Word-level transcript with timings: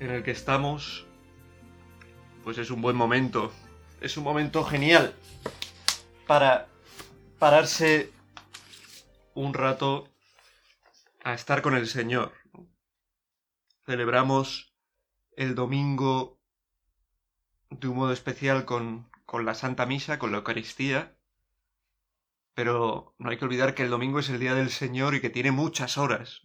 en 0.00 0.10
el 0.10 0.22
que 0.22 0.30
estamos, 0.30 1.06
pues 2.44 2.58
es 2.58 2.70
un 2.70 2.82
buen 2.82 2.96
momento. 2.96 3.52
Es 4.00 4.16
un 4.16 4.24
momento 4.24 4.64
genial 4.64 5.14
para 6.26 6.68
pararse 7.38 8.12
un 9.34 9.54
rato 9.54 10.08
a 11.24 11.34
estar 11.34 11.62
con 11.62 11.74
el 11.74 11.86
Señor. 11.86 12.32
Celebramos 13.84 14.74
el 15.36 15.54
domingo 15.54 16.38
de 17.70 17.88
un 17.88 17.96
modo 17.96 18.12
especial 18.12 18.64
con, 18.64 19.10
con 19.24 19.44
la 19.44 19.54
Santa 19.54 19.86
Misa, 19.86 20.18
con 20.18 20.30
la 20.30 20.38
Eucaristía, 20.38 21.16
pero 22.54 23.14
no 23.18 23.30
hay 23.30 23.38
que 23.38 23.44
olvidar 23.44 23.74
que 23.74 23.82
el 23.82 23.90
domingo 23.90 24.18
es 24.18 24.28
el 24.30 24.40
día 24.40 24.54
del 24.54 24.70
Señor 24.70 25.14
y 25.14 25.20
que 25.20 25.30
tiene 25.30 25.52
muchas 25.52 25.98
horas. 25.98 26.42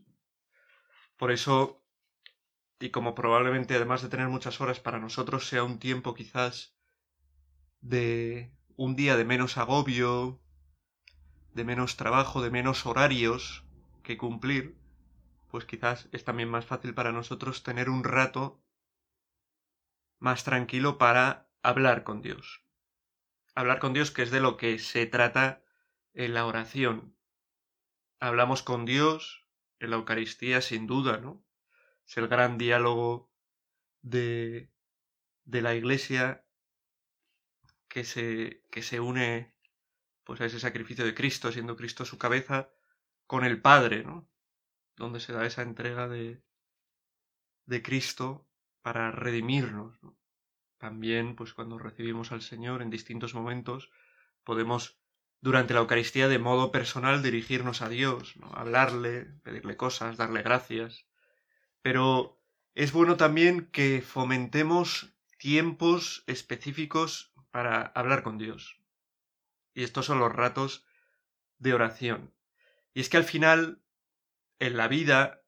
Por 1.18 1.32
eso, 1.32 1.81
y 2.82 2.90
como 2.90 3.14
probablemente 3.14 3.76
además 3.76 4.02
de 4.02 4.10
tener 4.10 4.28
muchas 4.28 4.60
horas 4.60 4.80
para 4.80 5.00
nosotros 5.00 5.48
sea 5.48 5.64
un 5.64 5.78
tiempo 5.78 6.16
quizás 6.16 6.76
de 7.80 8.52
un 8.76 8.96
día 8.96 9.16
de 9.16 9.24
menos 9.24 9.58
agobio, 9.58 10.42
de 11.54 11.64
menos 11.64 11.96
trabajo, 11.96 12.42
de 12.42 12.50
menos 12.50 12.86
horarios 12.88 13.64
que 14.02 14.18
cumplir, 14.18 14.76
pues 15.50 15.66
quizás 15.66 16.10
es 16.12 16.24
también 16.24 16.50
más 16.50 16.66
fácil 16.66 16.96
para 16.96 17.12
nosotros 17.12 17.62
tener 17.62 17.90
un 17.90 18.04
rato 18.04 18.64
más 20.18 20.44
tranquilo 20.44 20.98
para 20.98 21.50
hablar 21.62 22.04
con 22.04 22.22
Dios. 22.22 22.64
Hablar 23.54 23.80
con 23.80 23.94
Dios 23.94 24.10
que 24.10 24.24
es 24.24 24.32
de 24.32 24.40
lo 24.40 24.58
que 24.58 24.80
se 24.80 25.06
trata 25.06 25.62
en 26.14 26.34
la 26.34 26.48
oración. 26.48 27.16
Hablamos 28.20 28.64
con 28.64 28.86
Dios 28.86 29.46
en 29.80 29.92
la 29.92 29.98
Eucaristía 29.98 30.62
sin 30.62 30.88
duda, 30.88 31.18
¿no? 31.18 31.44
Es 32.12 32.18
el 32.18 32.28
gran 32.28 32.58
diálogo 32.58 33.32
de, 34.02 34.70
de 35.46 35.62
la 35.62 35.76
Iglesia 35.76 36.46
que 37.88 38.04
se, 38.04 38.66
que 38.70 38.82
se 38.82 39.00
une 39.00 39.56
pues 40.26 40.42
a 40.42 40.46
ese 40.46 40.60
sacrificio 40.60 41.06
de 41.06 41.16
Cristo, 41.16 41.54
siendo 41.54 41.78
Cristo 41.78 42.04
su 42.04 42.18
cabeza, 42.18 42.70
con 43.28 43.46
el 43.46 43.62
Padre, 43.62 44.04
¿no? 44.04 44.30
Donde 44.98 45.22
se 45.22 45.32
da 45.32 45.46
esa 45.46 45.62
entrega 45.62 46.10
de, 46.10 46.44
de 47.66 47.82
Cristo 47.82 48.46
para 48.82 49.12
redimirnos. 49.12 50.04
¿no? 50.04 50.18
También, 50.80 51.38
pues 51.38 51.54
cuando 51.54 51.78
recibimos 51.78 52.34
al 52.34 52.42
Señor 52.42 52.82
en 52.82 52.90
distintos 52.90 53.34
momentos, 53.34 53.90
podemos 54.44 55.00
durante 55.40 55.74
la 55.74 55.80
Eucaristía 55.80 56.28
de 56.28 56.40
modo 56.40 56.74
personal 56.74 57.24
dirigirnos 57.24 57.82
a 57.82 57.88
Dios, 57.88 58.36
¿no? 58.36 58.52
hablarle, 58.54 59.28
pedirle 59.44 59.78
cosas, 59.78 60.18
darle 60.18 60.42
gracias. 60.42 61.08
Pero 61.82 62.40
es 62.74 62.92
bueno 62.92 63.18
también 63.18 63.68
que 63.72 64.02
fomentemos 64.02 65.14
tiempos 65.38 66.24
específicos 66.28 67.34
para 67.52 67.82
hablar 67.82 68.24
con 68.24 68.38
Dios. 68.38 68.80
Y 69.74 69.84
estos 69.84 70.06
son 70.06 70.20
los 70.20 70.32
ratos 70.32 70.86
de 71.58 71.74
oración. 71.74 72.34
Y 72.94 73.02
es 73.02 73.10
que 73.10 73.18
al 73.18 73.24
final, 73.24 73.82
en 74.60 74.78
la 74.78 74.88
vida, 74.88 75.44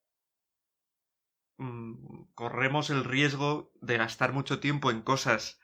mmm, 1.58 2.24
corremos 2.34 2.90
el 2.90 3.04
riesgo 3.04 3.72
de 3.82 3.98
gastar 3.98 4.34
mucho 4.34 4.60
tiempo 4.60 4.92
en 4.92 5.02
cosas 5.02 5.60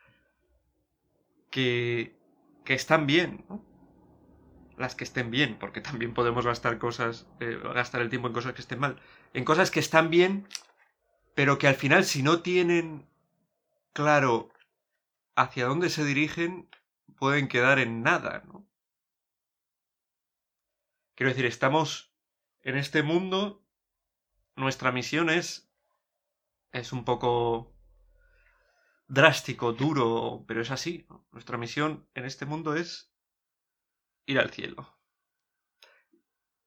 que, 1.49 2.17
que 2.63 2.73
están 2.73 3.07
bien, 3.07 3.45
¿no? 3.49 3.68
Las 4.79 4.95
que 4.95 5.03
estén 5.03 5.29
bien, 5.29 5.59
porque 5.59 5.81
también 5.81 6.13
podemos 6.13 6.45
gastar 6.45 6.79
cosas, 6.79 7.27
eh, 7.41 7.59
gastar 7.75 8.01
el 8.01 8.09
tiempo 8.09 8.29
en 8.29 8.33
cosas 8.33 8.53
que 8.53 8.61
estén 8.61 8.79
mal, 8.79 8.99
en 9.33 9.43
cosas 9.43 9.71
que 9.71 9.81
están 9.81 10.09
bien, 10.09 10.47
pero 11.35 11.57
que 11.57 11.67
al 11.67 11.75
final 11.75 12.05
si 12.05 12.23
no 12.23 12.41
tienen 12.41 13.05
claro 13.93 14.53
hacia 15.35 15.65
dónde 15.65 15.89
se 15.89 16.05
dirigen, 16.05 16.69
pueden 17.17 17.49
quedar 17.49 17.77
en 17.77 18.03
nada, 18.03 18.43
¿no? 18.47 18.65
Quiero 21.15 21.31
decir, 21.31 21.45
estamos 21.45 22.13
en 22.61 22.77
este 22.77 23.03
mundo, 23.03 23.61
nuestra 24.55 24.93
misión 24.93 25.29
es 25.29 25.69
es 26.71 26.93
un 26.93 27.03
poco 27.03 27.73
drástico, 29.07 29.73
duro, 29.73 30.45
pero 30.47 30.61
es 30.61 30.71
así. 30.71 31.05
Nuestra 31.31 31.57
misión 31.57 32.07
en 32.13 32.25
este 32.25 32.45
mundo 32.45 32.75
es 32.75 33.11
ir 34.29 34.39
al 34.39 34.51
cielo. 34.51 34.95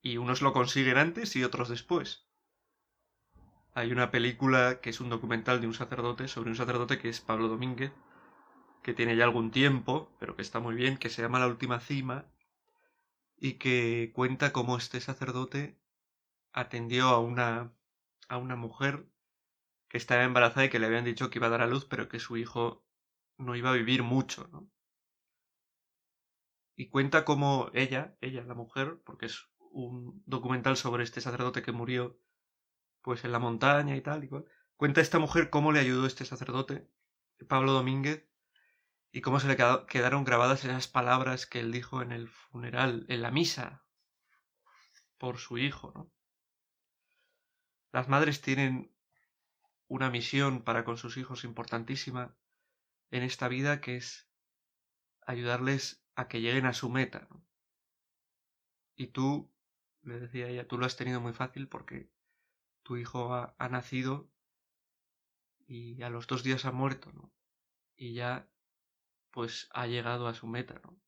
Y 0.03 0.17
unos 0.17 0.43
lo 0.43 0.53
consiguen 0.53 0.99
antes 0.99 1.37
y 1.37 1.45
otros 1.45 1.69
después. 1.69 2.27
Hay 3.73 3.93
una 3.93 4.11
película 4.11 4.81
que 4.81 4.91
es 4.91 5.01
un 5.01 5.09
documental 5.09 5.61
de 5.61 5.69
un 5.69 5.75
sacerdote 5.75 6.27
sobre 6.27 6.51
un 6.51 6.57
sacerdote 6.57 6.99
que 6.99 7.09
es 7.09 7.21
Pablo 7.21 7.47
Domínguez, 7.47 7.93
que 8.83 8.95
tiene 8.95 9.17
ya 9.17 9.25
algún 9.25 9.53
tiempo, 9.53 10.11
pero 10.19 10.35
que 10.35 10.43
está 10.43 10.59
muy 10.59 10.75
bien, 10.75 10.99
que 10.99 11.09
se 11.09 11.23
llama 11.23 11.39
La 11.39 11.47
Última 11.47 11.79
Cima, 11.79 12.27
y 13.37 13.55
que 13.55 14.11
cuenta 14.13 14.53
cómo 14.53 14.77
este 14.77 15.01
sacerdote 15.01 15.79
atendió 16.53 17.09
a 17.11 17.21
una, 17.21 17.73
a 18.29 18.39
una 18.39 18.57
mujer 18.57 19.07
que 19.89 19.99
estaba 19.99 20.25
embarazada 20.25 20.67
y 20.67 20.69
que 20.69 20.81
le 20.81 20.87
habían 20.87 21.05
dicho 21.05 21.31
que 21.31 21.39
iba 21.39 21.47
a 21.47 21.51
dar 21.51 21.63
a 21.63 21.69
luz, 21.69 21.85
pero 21.85 22.09
que 22.09 22.19
su 22.19 22.37
hijo 22.37 22.85
no 23.39 23.55
iba 23.55 23.71
a 23.71 23.75
vivir 23.75 24.03
mucho, 24.03 24.49
¿no? 24.49 24.69
Y 26.75 26.89
cuenta 26.89 27.25
cómo 27.25 27.71
ella, 27.75 28.17
ella, 28.21 28.45
la 28.45 28.55
mujer, 28.55 29.01
porque 29.05 29.27
es 29.27 29.47
un 29.71 30.23
documental 30.27 30.77
sobre 30.77 31.05
este 31.05 31.21
sacerdote 31.21 31.63
que 31.63 31.73
murió 31.73 32.19
pues 33.03 33.25
en 33.25 33.33
la 33.33 33.39
montaña 33.39 33.97
y 33.97 34.01
tal, 34.01 34.25
y 34.25 34.29
cual, 34.29 34.45
cuenta 34.77 35.01
esta 35.01 35.19
mujer 35.19 35.51
cómo 35.51 35.73
le 35.73 35.81
ayudó 35.81 36.07
este 36.07 36.25
sacerdote, 36.25 36.89
Pablo 37.49 37.73
Domínguez, 37.73 38.29
y 39.11 39.21
cómo 39.21 39.41
se 39.41 39.49
le 39.49 39.57
quedaron 39.89 40.25
grabadas 40.25 40.65
esas 40.65 40.89
palabras 40.89 41.47
que 41.47 41.61
él 41.61 41.73
dijo 41.73 42.01
en 42.01 42.13
el 42.13 42.29
funeral, 42.29 43.05
en 43.09 43.23
la 43.23 43.31
misa, 43.31 43.85
por 45.19 45.39
su 45.39 45.59
hijo, 45.59 45.93
¿no? 45.95 46.11
Las 47.93 48.09
madres 48.09 48.41
tienen 48.41 48.91
una 49.87 50.09
misión 50.09 50.63
para 50.63 50.85
con 50.85 50.97
sus 50.97 51.19
hijos 51.19 51.45
importantísima 51.45 52.35
en 53.11 53.23
esta 53.23 53.49
vida 53.49 53.83
que 53.83 53.97
es 53.97 54.31
ayudarles 55.27 56.02
a 56.15 56.29
que 56.29 56.41
lleguen 56.41 56.67
a 56.67 56.73
su 56.73 56.89
meta. 56.89 57.27
¿no? 57.31 57.45
Y 58.97 59.09
tú, 59.09 59.53
le 60.03 60.21
decía 60.21 60.49
ella, 60.49 60.67
tú 60.67 60.79
lo 60.79 60.87
has 60.87 60.97
tenido 60.97 61.21
muy 61.21 61.33
fácil 61.33 61.69
porque 61.69 62.11
tu 62.83 62.97
hijo 62.97 63.35
ha, 63.35 63.69
nacido 63.69 64.31
y 65.67 66.03
a 66.03 66.11
los 66.11 66.27
dos 66.27 66.43
días 66.43 66.65
ha 66.65 66.73
muerto, 66.73 67.13
¿no? 67.13 67.33
Y 67.97 68.15
ya, 68.15 68.49
pues, 69.31 69.69
ha 69.73 69.87
llegado 69.87 70.27
a 70.27 70.35
su 70.35 70.47
meta, 70.47 70.81
¿no? 70.85 70.99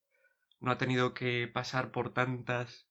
No 0.61 0.71
ha 0.71 0.79
tenido 0.79 1.13
que 1.13 1.49
pasar 1.53 1.91
por 1.91 2.15
tantas 2.15 2.89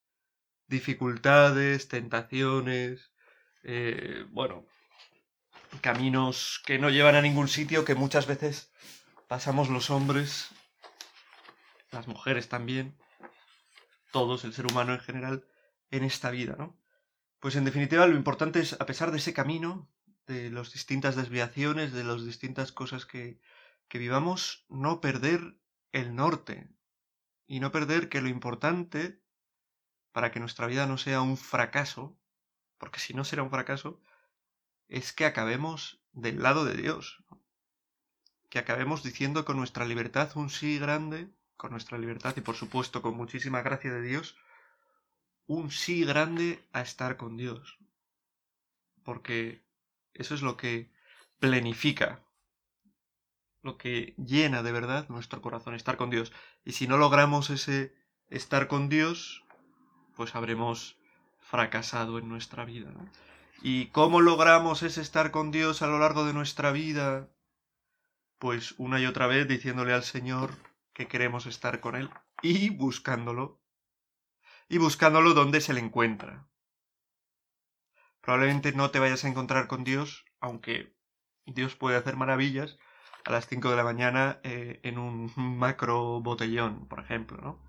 dificultades, 0.68 1.88
tentaciones, 1.88 3.14
eh, 3.64 4.26
bueno, 4.30 4.68
caminos 5.82 6.62
que 6.66 6.78
no 6.78 6.90
llevan 6.90 7.16
a 7.16 7.22
ningún 7.22 7.48
sitio 7.48 7.86
que 7.86 7.96
muchas 7.96 8.28
veces 8.28 8.72
pasamos 9.28 9.70
los 9.70 9.90
hombres, 9.90 10.50
las 11.94 12.08
mujeres 12.08 12.50
también, 12.50 12.98
todos, 14.12 14.44
el 14.44 14.54
ser 14.54 14.66
humano 14.66 14.94
en 14.94 15.00
general, 15.00 15.48
en 15.92 16.04
esta 16.04 16.32
vida, 16.32 16.56
¿no? 16.58 16.78
Pues 17.40 17.56
en 17.56 17.66
definitiva 17.66 18.08
lo 18.08 18.16
importante 18.16 18.60
es, 18.60 18.74
a 18.74 18.86
pesar 18.86 19.12
de 19.12 19.18
ese 19.18 19.34
camino, 19.34 19.90
de 20.28 20.50
las 20.50 20.72
distintas 20.72 21.16
desviaciones, 21.16 21.92
de 21.92 22.04
las 22.04 22.26
distintas 22.26 22.72
cosas 22.72 23.06
que, 23.06 23.40
que 23.88 23.98
vivamos, 23.98 24.66
no 24.70 25.02
perder 25.02 25.58
el 25.92 26.16
norte 26.16 26.70
y 27.46 27.60
no 27.60 27.72
perder 27.72 28.10
que 28.10 28.22
lo 28.22 28.30
importante 28.30 29.22
para 30.12 30.32
que 30.32 30.40
nuestra 30.40 30.68
vida 30.68 30.86
no 30.88 30.98
sea 30.98 31.22
un 31.22 31.38
fracaso, 31.38 32.18
porque 32.78 33.00
si 33.00 33.14
no 33.14 33.26
será 33.26 33.44
un 33.44 33.50
fracaso, 33.50 34.00
es 34.88 35.12
que 35.12 35.26
acabemos 35.26 36.02
del 36.12 36.42
lado 36.42 36.66
de 36.66 36.76
Dios. 36.76 37.24
Que 38.50 38.60
acabemos 38.60 39.04
diciendo 39.04 39.44
con 39.44 39.58
nuestra 39.58 39.86
libertad 39.86 40.32
un 40.36 40.50
sí 40.50 40.78
grande, 40.78 41.30
con 41.64 41.72
nuestra 41.72 41.98
libertad 41.98 42.36
y 42.36 42.42
por 42.42 42.58
supuesto 42.58 43.02
con 43.02 43.16
muchísima 43.16 43.62
gracia 43.62 43.94
de 43.94 44.02
Dios, 44.02 44.36
un 45.48 45.72
sí 45.72 46.04
grande 46.04 46.62
a 46.74 46.82
estar 46.82 47.16
con 47.16 47.38
Dios. 47.38 47.80
Porque 49.06 49.64
eso 50.14 50.36
es 50.36 50.42
lo 50.42 50.58
que 50.58 50.92
plenifica, 51.40 52.22
lo 53.62 53.78
que 53.78 54.14
llena 54.18 54.62
de 54.62 54.74
verdad 54.74 55.08
nuestro 55.08 55.42
corazón, 55.42 55.74
estar 55.74 55.96
con 55.96 56.10
Dios. 56.10 56.34
Y 56.66 56.74
si 56.74 56.86
no 56.86 56.98
logramos 56.98 57.50
ese 57.50 57.96
estar 58.28 58.68
con 58.68 58.90
Dios, 58.90 59.46
pues 60.18 60.36
habremos 60.36 60.98
fracasado 61.40 62.20
en 62.20 62.28
nuestra 62.28 62.66
vida. 62.66 62.92
¿Y 63.62 63.86
cómo 63.86 64.20
logramos 64.20 64.84
ese 64.84 65.00
estar 65.00 65.32
con 65.32 65.50
Dios 65.52 65.82
a 65.82 65.88
lo 65.88 65.98
largo 65.98 66.26
de 66.26 66.34
nuestra 66.34 66.74
vida? 66.74 67.30
Pues 68.38 68.76
una 68.78 69.00
y 69.00 69.06
otra 69.06 69.28
vez 69.28 69.48
diciéndole 69.48 69.94
al 69.94 70.04
Señor 70.04 70.73
que 70.94 71.08
queremos 71.08 71.46
estar 71.46 71.80
con 71.80 71.96
Él 71.96 72.10
y 72.42 72.70
buscándolo. 72.70 73.62
Y 74.70 74.78
buscándolo 74.78 75.34
donde 75.34 75.62
se 75.62 75.74
le 75.74 75.80
encuentra. 75.80 76.48
Probablemente 78.22 78.72
no 78.72 78.90
te 78.90 79.00
vayas 79.00 79.26
a 79.26 79.28
encontrar 79.28 79.68
con 79.68 79.84
Dios, 79.84 80.26
aunque 80.40 80.96
Dios 81.46 81.76
puede 81.76 81.98
hacer 81.98 82.16
maravillas 82.16 82.78
a 83.26 83.32
las 83.32 83.48
5 83.48 83.70
de 83.70 83.76
la 83.76 83.84
mañana 83.84 84.40
eh, 84.44 84.80
en 84.84 84.98
un 84.98 85.32
macro 85.36 86.22
botellón, 86.22 86.88
por 86.88 87.00
ejemplo, 87.00 87.38
¿no? 87.38 87.60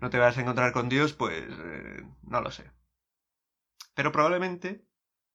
No 0.00 0.08
te 0.08 0.18
vayas 0.18 0.38
a 0.38 0.40
encontrar 0.42 0.72
con 0.72 0.88
Dios, 0.88 1.12
pues 1.12 1.44
eh, 1.48 2.06
no 2.22 2.40
lo 2.40 2.50
sé. 2.50 2.70
Pero 3.94 4.12
probablemente 4.12 4.86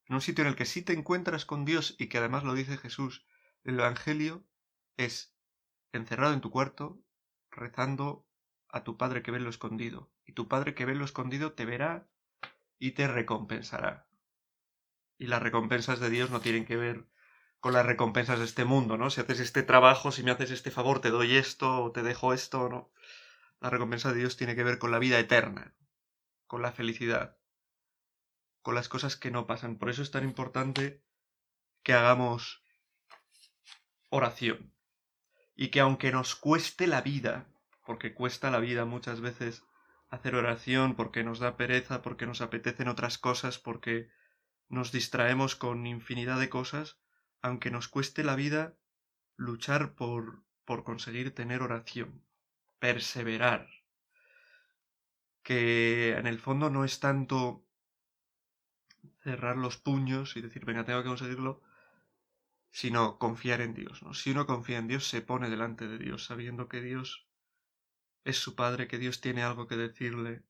en 0.08 0.16
un 0.16 0.22
sitio 0.22 0.44
en 0.44 0.50
el 0.50 0.56
que 0.56 0.66
sí 0.66 0.82
te 0.82 0.94
encuentras 0.94 1.46
con 1.46 1.66
Dios 1.66 1.96
y 2.00 2.08
que 2.08 2.18
además 2.18 2.44
lo 2.44 2.54
dice 2.54 2.78
Jesús, 2.78 3.26
el 3.64 3.80
Evangelio 3.80 4.46
es 4.98 5.36
encerrado 5.92 6.34
en 6.34 6.42
tu 6.42 6.52
cuarto, 6.52 7.00
rezando 7.56 8.28
a 8.70 8.84
tu 8.84 8.98
Padre 8.98 9.24
que 9.24 9.32
ve 9.32 9.40
lo 9.40 9.50
escondido. 9.50 10.12
Y 10.26 10.34
tu 10.34 10.48
Padre 10.48 10.76
que 10.76 10.86
ve 10.86 10.96
lo 10.96 11.06
escondido 11.06 11.54
te 11.54 11.66
verá 11.66 12.08
y 12.78 12.92
te 12.92 13.08
recompensará. 13.08 14.08
Y 15.18 15.28
las 15.28 15.42
recompensas 15.42 16.00
de 16.00 16.10
Dios 16.10 16.30
no 16.30 16.42
tienen 16.42 16.66
que 16.66 16.76
ver 16.76 17.08
con 17.60 17.74
las 17.74 17.86
recompensas 17.86 18.38
de 18.38 18.46
este 18.46 18.66
mundo, 18.66 18.98
¿no? 18.98 19.10
Si 19.10 19.22
haces 19.22 19.40
este 19.40 19.64
trabajo, 19.64 20.12
si 20.12 20.22
me 20.22 20.32
haces 20.32 20.52
este 20.52 20.70
favor, 20.70 21.02
te 21.02 21.10
doy 21.10 21.36
esto 21.36 21.92
te 21.94 22.04
dejo 22.04 22.34
esto, 22.34 22.70
¿no? 22.70 22.92
La 23.60 23.70
recompensa 23.72 24.12
de 24.12 24.20
Dios 24.20 24.38
tiene 24.38 24.56
que 24.56 24.64
ver 24.64 24.78
con 24.78 24.92
la 24.92 25.00
vida 25.00 25.18
eterna, 25.18 25.74
con 26.46 26.62
la 26.62 26.72
felicidad, 26.72 27.38
con 28.62 28.76
las 28.76 28.90
cosas 28.90 29.16
que 29.16 29.32
no 29.32 29.48
pasan. 29.48 29.78
Por 29.78 29.90
eso 29.90 30.04
es 30.04 30.12
tan 30.12 30.26
importante 30.26 31.02
que 31.82 31.94
hagamos 31.94 32.64
oración. 34.10 34.75
Y 35.56 35.70
que 35.70 35.80
aunque 35.80 36.12
nos 36.12 36.36
cueste 36.36 36.88
la 36.88 37.02
vida, 37.02 37.48
porque 37.86 38.14
cuesta 38.14 38.52
la 38.52 38.60
vida 38.60 38.86
muchas 38.86 39.22
veces 39.22 39.64
hacer 40.10 40.36
oración, 40.36 40.96
porque 40.96 41.24
nos 41.24 41.40
da 41.40 41.58
pereza, 41.58 42.02
porque 42.02 42.26
nos 42.26 42.42
apetecen 42.42 42.88
otras 42.88 43.18
cosas, 43.18 43.60
porque 43.60 44.10
nos 44.68 44.92
distraemos 44.92 45.56
con 45.56 45.86
infinidad 45.86 46.40
de 46.40 46.50
cosas, 46.50 47.00
aunque 47.42 47.72
nos 47.72 47.88
cueste 47.88 48.24
la 48.24 48.36
vida, 48.36 48.76
luchar 49.36 49.96
por, 49.96 50.44
por 50.66 50.84
conseguir 50.84 51.34
tener 51.34 51.62
oración, 51.62 52.24
perseverar, 52.80 53.70
que 55.44 56.16
en 56.18 56.26
el 56.28 56.40
fondo 56.40 56.70
no 56.70 56.84
es 56.86 57.00
tanto 57.00 57.66
cerrar 59.22 59.58
los 59.58 59.78
puños 59.78 60.36
y 60.38 60.42
decir, 60.42 60.66
venga, 60.66 60.86
tengo 60.86 61.04
que 61.04 61.10
conseguirlo, 61.10 61.62
sino 62.76 63.18
confiar 63.20 63.62
en 63.62 63.74
Dios. 63.74 64.04
¿no? 64.04 64.14
Si 64.14 64.32
uno 64.32 64.46
confía 64.46 64.80
en 64.80 64.90
Dios, 64.90 65.08
se 65.08 65.22
pone 65.22 65.50
delante 65.50 65.88
de 65.88 65.98
Dios, 65.98 66.26
sabiendo 66.26 66.68
que 66.68 66.82
Dios 66.82 67.26
es 68.26 68.38
su 68.38 68.54
Padre, 68.54 68.90
que 68.90 68.98
Dios 68.98 69.22
tiene 69.22 69.44
algo 69.44 69.66
que 69.66 69.78
decirle, 69.78 70.44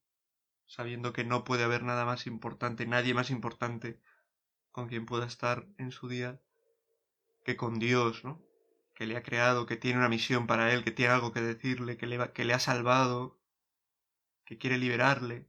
sabiendo 0.66 1.12
que 1.12 1.22
no 1.22 1.44
puede 1.44 1.62
haber 1.62 1.84
nada 1.84 2.04
más 2.04 2.26
importante, 2.26 2.84
nadie 2.84 3.14
más 3.14 3.30
importante 3.30 4.00
con 4.72 4.88
quien 4.88 5.06
pueda 5.06 5.24
estar 5.24 5.68
en 5.78 5.92
su 5.92 6.08
día 6.08 6.40
que 7.44 7.56
con 7.56 7.78
Dios, 7.78 8.24
¿no? 8.24 8.42
Que 8.92 9.06
le 9.06 9.16
ha 9.16 9.22
creado, 9.22 9.64
que 9.64 9.76
tiene 9.76 10.00
una 10.00 10.08
misión 10.08 10.48
para 10.48 10.72
él, 10.74 10.82
que 10.82 10.90
tiene 10.90 11.12
algo 11.12 11.32
que 11.32 11.42
decirle, 11.42 11.96
que 11.96 12.08
le, 12.08 12.32
que 12.32 12.44
le 12.44 12.54
ha 12.54 12.58
salvado, 12.58 13.40
que 14.44 14.58
quiere 14.58 14.78
liberarle. 14.78 15.46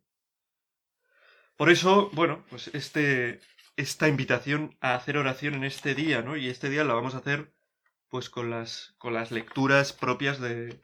Por 1.55 1.71
eso, 1.71 2.11
bueno, 2.13 2.45
pues 2.51 2.67
este, 2.67 3.41
esta 3.77 4.07
invitación 4.07 4.77
a 4.81 4.95
hacer 4.95 5.17
oración 5.17 5.53
en 5.53 5.63
este 5.63 5.95
día, 5.95 6.21
¿no? 6.21 6.35
Y 6.35 6.49
este 6.49 6.69
día 6.69 6.83
la 6.83 6.93
vamos 6.93 7.15
a 7.15 7.19
hacer 7.19 7.53
pues 8.09 8.29
con 8.29 8.49
las, 8.49 8.95
con 8.97 9.13
las 9.13 9.31
lecturas 9.31 9.93
propias 9.93 10.39
de, 10.39 10.81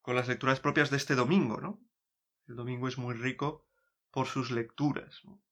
con 0.00 0.16
las 0.16 0.28
lecturas 0.28 0.60
propias 0.60 0.90
de 0.90 0.96
este 0.96 1.14
domingo, 1.14 1.60
¿no? 1.60 1.80
El 2.46 2.56
domingo 2.56 2.88
es 2.88 2.96
muy 2.96 3.14
rico 3.14 3.66
por 4.10 4.26
sus 4.26 4.50
lecturas, 4.50 5.20
¿no? 5.24 5.42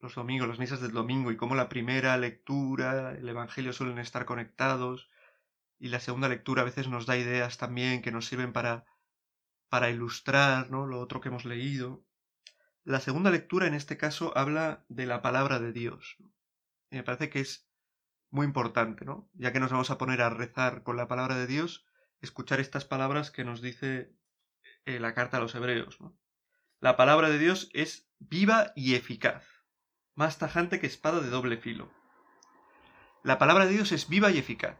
Los 0.00 0.14
domingos, 0.14 0.48
las 0.48 0.60
misas 0.60 0.80
del 0.80 0.92
domingo 0.92 1.32
y 1.32 1.36
cómo 1.36 1.54
la 1.54 1.68
primera 1.68 2.16
lectura, 2.16 3.12
el 3.12 3.28
Evangelio 3.28 3.72
suelen 3.72 3.98
estar 3.98 4.24
conectados 4.24 5.10
y 5.78 5.88
la 5.88 6.00
segunda 6.00 6.28
lectura 6.28 6.62
a 6.62 6.64
veces 6.64 6.88
nos 6.88 7.04
da 7.04 7.16
ideas 7.16 7.58
también 7.58 8.00
que 8.00 8.12
nos 8.12 8.26
sirven 8.26 8.52
para 8.52 8.86
para 9.68 9.90
ilustrar, 9.90 10.70
¿no? 10.70 10.86
Lo 10.86 11.00
otro 11.00 11.20
que 11.20 11.28
hemos 11.28 11.44
leído. 11.44 12.04
La 12.88 13.00
segunda 13.00 13.30
lectura 13.30 13.66
en 13.66 13.74
este 13.74 13.98
caso 13.98 14.32
habla 14.34 14.82
de 14.88 15.04
la 15.04 15.20
palabra 15.20 15.58
de 15.58 15.74
Dios. 15.74 16.16
Y 16.90 16.96
me 16.96 17.02
parece 17.02 17.28
que 17.28 17.40
es 17.40 17.68
muy 18.30 18.46
importante, 18.46 19.04
¿no? 19.04 19.28
Ya 19.34 19.52
que 19.52 19.60
nos 19.60 19.70
vamos 19.70 19.90
a 19.90 19.98
poner 19.98 20.22
a 20.22 20.30
rezar 20.30 20.84
con 20.84 20.96
la 20.96 21.06
palabra 21.06 21.36
de 21.36 21.46
Dios, 21.46 21.84
escuchar 22.22 22.60
estas 22.60 22.86
palabras 22.86 23.30
que 23.30 23.44
nos 23.44 23.60
dice 23.60 24.16
eh, 24.86 25.00
la 25.00 25.12
carta 25.12 25.36
a 25.36 25.40
los 25.40 25.54
hebreos. 25.54 25.98
La 26.80 26.96
palabra 26.96 27.28
de 27.28 27.38
Dios 27.38 27.68
es 27.74 28.10
viva 28.20 28.72
y 28.74 28.94
eficaz, 28.94 29.44
más 30.14 30.38
tajante 30.38 30.80
que 30.80 30.86
espada 30.86 31.20
de 31.20 31.28
doble 31.28 31.58
filo. 31.58 31.92
La 33.22 33.36
palabra 33.36 33.66
de 33.66 33.74
Dios 33.74 33.92
es 33.92 34.08
viva 34.08 34.30
y 34.30 34.38
eficaz. 34.38 34.78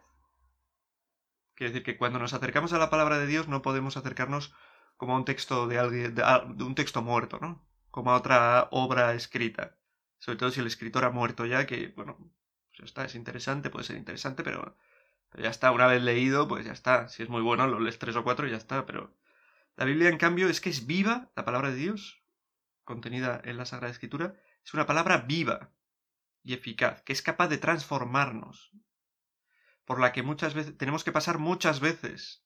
Quiere 1.55 1.75
decir 1.75 1.85
que 1.85 1.99
cuando 1.99 2.19
nos 2.19 2.33
acercamos 2.33 2.73
a 2.73 2.79
la 2.79 2.89
palabra 2.89 3.19
de 3.19 3.27
Dios 3.27 3.49
no 3.49 3.61
podemos 3.61 3.99
acercarnos 3.99 4.55
como 4.97 5.13
a 5.13 5.19
un 5.19 5.27
texto 5.27 5.67
de 5.67 5.79
alguien, 5.79 6.15
de 6.15 6.65
un 6.65 6.75
texto 6.75 7.03
muerto, 7.03 7.39
¿no? 7.39 7.68
Como 7.99 8.13
a 8.13 8.17
otra 8.17 8.69
obra 8.71 9.13
escrita. 9.15 9.77
Sobre 10.19 10.39
todo 10.39 10.53
si 10.53 10.61
el 10.61 10.69
escritor 10.69 11.05
ha 11.05 11.11
muerto 11.11 11.47
ya, 11.47 11.67
que, 11.67 11.89
bueno, 11.97 12.17
pues 12.17 12.79
ya 12.79 12.85
está, 12.85 13.05
es 13.05 13.17
interesante, 13.17 13.71
puede 13.71 13.87
ser 13.87 13.97
interesante, 13.97 14.45
pero, 14.45 14.77
ya 15.37 15.51
está, 15.51 15.73
una 15.73 15.89
vez 15.89 16.01
leído, 16.01 16.47
pues 16.47 16.65
ya 16.65 16.71
está. 16.71 17.09
Si 17.09 17.25
es 17.25 17.29
muy 17.29 17.43
bueno, 17.43 17.67
lo 17.67 17.81
lees 17.81 17.99
tres 17.99 18.15
o 18.15 18.23
cuatro 18.23 18.47
y 18.47 18.53
ya 18.53 18.57
está, 18.57 18.87
pero 18.87 19.13
la 19.75 19.85
Biblia, 19.85 20.11
en 20.11 20.17
cambio, 20.17 20.49
es 20.49 20.61
que 20.61 20.71
es 20.71 20.87
viva, 20.87 21.33
la 21.35 21.45
palabra 21.45 21.71
de 21.71 21.75
Dios, 21.75 22.23
contenida 22.85 23.41
en 23.43 23.57
la 23.57 23.67
Sagrada 23.67 23.91
Escritura, 23.91 24.37
es 24.65 24.73
una 24.75 24.87
palabra 24.87 25.17
viva 25.17 25.73
y 26.45 26.55
eficaz, 26.55 27.03
que 27.03 27.13
es 27.13 27.21
capaz 27.21 27.49
de 27.49 27.59
transformarnos, 27.59 28.71
por 29.85 29.99
la 29.99 30.13
que 30.13 30.23
muchas 30.23 30.55
veces 30.55 30.79
tenemos 30.79 31.03
que 31.03 31.11
pasar 31.11 31.39
muchas 31.39 31.81
veces 31.81 32.45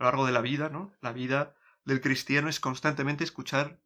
a 0.00 0.02
lo 0.02 0.06
largo 0.06 0.26
de 0.26 0.32
la 0.32 0.40
vida, 0.40 0.70
¿no? 0.70 0.92
La 1.00 1.12
vida 1.12 1.54
del 1.84 2.00
cristiano 2.00 2.48
es 2.48 2.58
constantemente 2.58 3.22
escuchar 3.22 3.83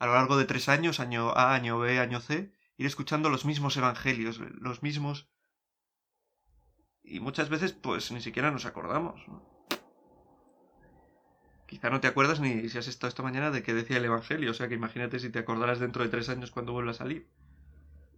a 0.00 0.06
lo 0.06 0.14
largo 0.14 0.38
de 0.38 0.46
tres 0.46 0.68
años, 0.70 0.98
año 0.98 1.30
A, 1.36 1.54
año 1.54 1.78
B, 1.78 2.00
año 2.00 2.20
C, 2.20 2.52
ir 2.78 2.86
escuchando 2.86 3.28
los 3.28 3.44
mismos 3.44 3.76
evangelios, 3.76 4.38
los 4.38 4.82
mismos... 4.82 5.28
Y 7.02 7.20
muchas 7.20 7.50
veces 7.50 7.72
pues 7.72 8.10
ni 8.10 8.22
siquiera 8.22 8.50
nos 8.50 8.64
acordamos. 8.64 9.20
Quizá 11.66 11.90
no 11.90 12.00
te 12.00 12.08
acuerdas 12.08 12.40
ni 12.40 12.68
si 12.70 12.78
has 12.78 12.88
estado 12.88 13.08
esta 13.08 13.22
mañana 13.22 13.50
de 13.50 13.62
qué 13.62 13.74
decía 13.74 13.98
el 13.98 14.04
evangelio, 14.06 14.52
o 14.52 14.54
sea 14.54 14.68
que 14.68 14.74
imagínate 14.74 15.18
si 15.18 15.28
te 15.28 15.38
acordarás 15.38 15.80
dentro 15.80 16.02
de 16.02 16.08
tres 16.08 16.30
años 16.30 16.50
cuando 16.50 16.72
vuelva 16.72 16.92
a 16.92 16.94
salir. 16.94 17.30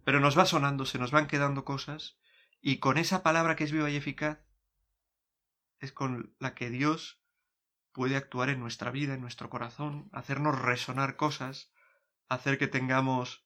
Pero 0.05 0.21
nos 0.21 0.37
va 0.37 0.45
sonando, 0.45 0.85
se 0.85 0.99
nos 0.99 1.11
van 1.11 1.27
quedando 1.27 1.65
cosas, 1.65 2.17
y 2.61 2.77
con 2.77 2.97
esa 2.97 3.23
palabra 3.23 3.57
que 3.57 3.65
es 3.65 3.73
viva 3.73 3.89
y 3.89 3.97
eficaz, 3.97 4.39
es 5.79 5.91
con 5.91 6.33
la 6.39 6.55
que 6.55 6.69
Dios 6.69 7.21
puede 7.91 8.15
actuar 8.15 8.49
en 8.49 8.61
nuestra 8.61 8.89
vida, 8.89 9.13
en 9.13 9.21
nuestro 9.21 9.49
corazón, 9.49 10.09
hacernos 10.13 10.59
resonar 10.59 11.17
cosas, 11.17 11.72
hacer 12.33 12.57
que 12.57 12.67
tengamos 12.67 13.45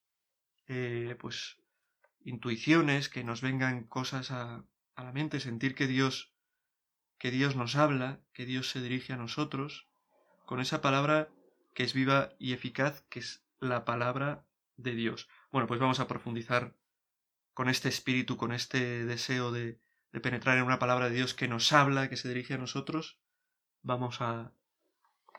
eh, 0.68 1.16
pues 1.20 1.58
intuiciones, 2.24 3.10
que 3.10 3.24
nos 3.24 3.42
vengan 3.42 3.84
cosas 3.84 4.32
a, 4.32 4.66
a 4.96 5.04
la 5.04 5.12
mente, 5.12 5.40
sentir 5.40 5.76
que 5.76 5.88
Dios 5.88 6.34
que 7.18 7.32
Dios 7.32 7.56
nos 7.56 7.76
habla, 7.76 8.22
que 8.34 8.46
Dios 8.46 8.70
se 8.70 8.82
dirige 8.82 9.14
a 9.14 9.18
nosotros, 9.18 9.88
con 10.46 10.60
esa 10.60 10.82
palabra 10.82 11.30
que 11.74 11.84
es 11.84 11.94
viva 11.94 12.34
y 12.40 12.54
eficaz, 12.54 13.02
que 13.10 13.20
es 13.20 13.44
la 13.60 13.86
palabra 13.86 14.46
de 14.78 14.94
Dios. 14.94 15.28
Bueno, 15.52 15.68
pues 15.68 15.80
vamos 15.80 16.00
a 16.00 16.08
profundizar 16.08 16.76
con 17.54 17.70
este 17.70 17.90
espíritu, 17.90 18.38
con 18.38 18.52
este 18.52 19.06
deseo 19.06 19.52
de, 19.52 19.80
de 20.12 20.20
penetrar 20.20 20.58
en 20.58 20.64
una 20.64 20.80
palabra 20.80 21.10
de 21.10 21.16
Dios 21.16 21.34
que 21.34 21.48
nos 21.48 21.74
habla, 21.74 22.10
que 22.10 22.18
se 22.18 22.30
dirige 22.30 22.54
a 22.54 22.60
nosotros, 22.60 23.20
vamos 23.82 24.22
a, 24.22 24.54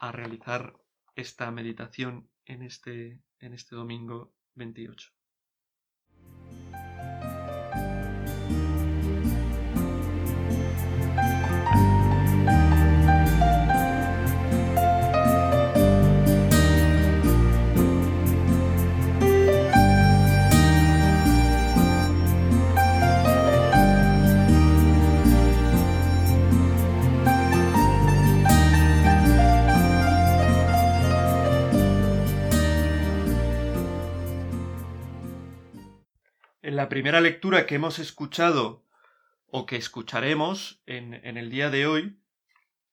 a 0.01 0.13
realizar 0.13 0.77
esta 1.15 1.51
meditación 1.51 2.29
en 2.49 2.63
este, 2.63 3.23
en 3.39 3.55
este 3.55 3.77
domingo 3.77 4.35
28. 4.55 5.18
La 36.71 36.89
primera 36.89 37.21
lectura 37.21 37.67
que 37.67 37.77
hemos 37.77 37.99
escuchado 37.99 38.85
o 39.47 39.65
que 39.67 39.77
escucharemos 39.77 40.83
en, 40.87 41.15
en 41.15 41.37
el 41.37 41.51
día 41.51 41.71
de 41.71 41.87
hoy, 41.87 42.23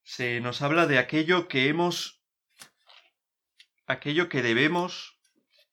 se 0.04 0.40
nos 0.40 0.62
habla 0.62 0.88
de 0.88 1.00
aquello 1.00 1.48
que 1.48 1.68
hemos, 1.68 2.24
aquello 3.88 4.30
que 4.30 4.42
debemos 4.42 5.20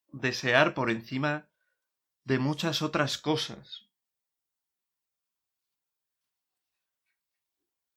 desear 0.08 0.74
por 0.74 0.90
encima 0.90 1.48
de 2.24 2.38
muchas 2.38 2.82
otras 2.82 3.18
cosas. 3.18 3.88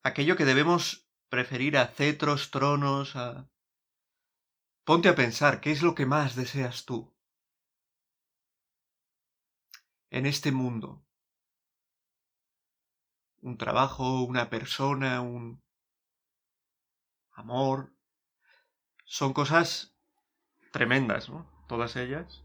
Aquello 0.02 0.36
que 0.36 0.44
debemos 0.44 1.08
preferir 1.28 1.76
a 1.76 1.88
cetros, 1.88 2.50
tronos, 2.50 3.16
a... 3.16 3.48
Ponte 4.84 5.08
a 5.08 5.16
pensar, 5.16 5.60
¿qué 5.60 5.72
es 5.72 5.82
lo 5.82 5.96
que 5.96 6.06
más 6.06 6.36
deseas 6.36 6.84
tú? 6.84 7.15
En 10.10 10.26
este 10.26 10.52
mundo. 10.52 11.04
Un 13.40 13.58
trabajo, 13.58 14.22
una 14.22 14.50
persona, 14.50 15.20
un 15.20 15.62
amor. 17.32 17.92
Son 19.04 19.32
cosas 19.32 19.96
tremendas, 20.72 21.28
¿no? 21.28 21.50
Todas 21.68 21.96
ellas. 21.96 22.44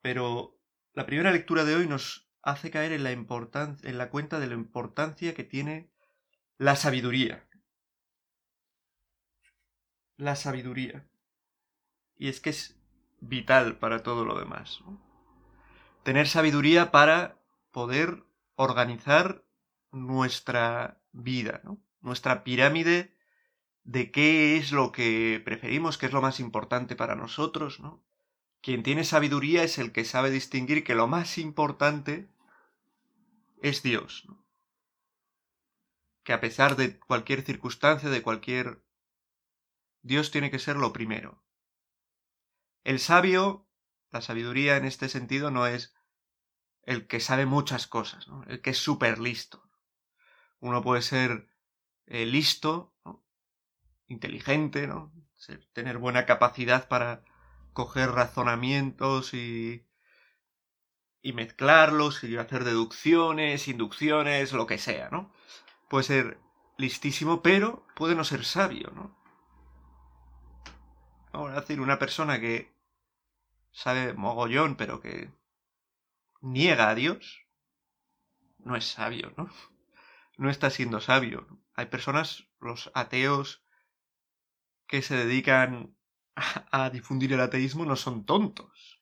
Pero 0.00 0.58
la 0.94 1.06
primera 1.06 1.30
lectura 1.30 1.64
de 1.64 1.76
hoy 1.76 1.86
nos 1.86 2.28
hace 2.42 2.70
caer 2.70 2.92
en 2.92 3.04
la, 3.04 3.12
en 3.12 3.98
la 3.98 4.10
cuenta 4.10 4.40
de 4.40 4.46
la 4.46 4.54
importancia 4.54 5.34
que 5.34 5.44
tiene 5.44 5.92
la 6.58 6.76
sabiduría. 6.76 7.48
La 10.16 10.36
sabiduría. 10.36 11.08
Y 12.16 12.28
es 12.28 12.40
que 12.40 12.50
es 12.50 12.76
vital 13.20 13.78
para 13.78 14.02
todo 14.02 14.24
lo 14.24 14.38
demás. 14.38 14.80
Tener 16.02 16.28
sabiduría 16.28 16.90
para 16.90 17.38
poder 17.70 18.24
organizar 18.56 19.44
nuestra 19.90 21.00
vida, 21.12 21.60
¿no? 21.64 21.78
nuestra 22.00 22.44
pirámide 22.44 23.14
de 23.84 24.10
qué 24.10 24.56
es 24.56 24.72
lo 24.72 24.92
que 24.92 25.40
preferimos, 25.44 25.98
qué 25.98 26.06
es 26.06 26.12
lo 26.12 26.22
más 26.22 26.40
importante 26.40 26.96
para 26.96 27.14
nosotros, 27.14 27.80
¿no? 27.80 28.02
Quien 28.60 28.84
tiene 28.84 29.02
sabiduría 29.02 29.64
es 29.64 29.78
el 29.78 29.90
que 29.90 30.04
sabe 30.04 30.30
distinguir 30.30 30.84
que 30.84 30.94
lo 30.94 31.08
más 31.08 31.36
importante 31.36 32.28
es 33.60 33.82
Dios. 33.82 34.28
Que 36.22 36.32
a 36.32 36.40
pesar 36.40 36.76
de 36.76 36.98
cualquier 36.98 37.42
circunstancia, 37.42 38.08
de 38.08 38.22
cualquier... 38.22 38.84
Dios 40.02 40.30
tiene 40.30 40.50
que 40.50 40.60
ser 40.60 40.76
lo 40.76 40.92
primero. 40.92 41.42
El 42.84 43.00
sabio, 43.00 43.66
la 44.12 44.20
sabiduría 44.20 44.76
en 44.76 44.84
este 44.84 45.08
sentido 45.08 45.50
no 45.50 45.66
es 45.66 45.94
el 46.82 47.06
que 47.06 47.20
sabe 47.20 47.46
muchas 47.46 47.86
cosas, 47.86 48.28
¿no? 48.28 48.44
el 48.44 48.60
que 48.60 48.70
es 48.70 48.78
súper 48.78 49.18
listo. 49.18 49.68
Uno 50.60 50.82
puede 50.82 51.02
ser 51.02 51.48
eh, 52.06 52.26
listo, 52.26 52.94
inteligente, 54.06 54.86
¿no? 54.86 55.12
tener 55.72 55.98
buena 55.98 56.26
capacidad 56.26 56.86
para 56.86 57.24
coger 57.72 58.10
razonamientos 58.10 59.34
y, 59.34 59.88
y 61.22 61.32
mezclarlos 61.32 62.22
y 62.22 62.36
hacer 62.36 62.64
deducciones, 62.64 63.66
inducciones, 63.66 64.52
lo 64.52 64.66
que 64.66 64.78
sea, 64.78 65.08
¿no? 65.10 65.32
Puede 65.88 66.04
ser 66.04 66.38
listísimo, 66.76 67.42
pero 67.42 67.86
puede 67.96 68.14
no 68.14 68.22
ser 68.22 68.44
sabio, 68.44 68.92
¿no? 68.94 69.16
Vamos 71.32 71.52
a 71.52 71.60
decir, 71.60 71.80
una 71.80 71.98
persona 71.98 72.38
que 72.38 72.71
sabe 73.72 74.14
mogollón, 74.14 74.76
pero 74.76 75.00
que 75.00 75.32
niega 76.40 76.88
a 76.90 76.94
Dios, 76.94 77.46
no 78.58 78.76
es 78.76 78.86
sabio, 78.86 79.32
¿no? 79.36 79.50
No 80.36 80.50
está 80.50 80.70
siendo 80.70 81.00
sabio. 81.00 81.46
Hay 81.74 81.86
personas, 81.86 82.48
los 82.60 82.90
ateos, 82.94 83.64
que 84.86 85.02
se 85.02 85.16
dedican 85.16 85.96
a, 86.34 86.90
difundir 86.90 87.32
el 87.32 87.40
ateísmo 87.40 87.84
no 87.84 87.96
son 87.96 88.24
tontos. 88.24 89.00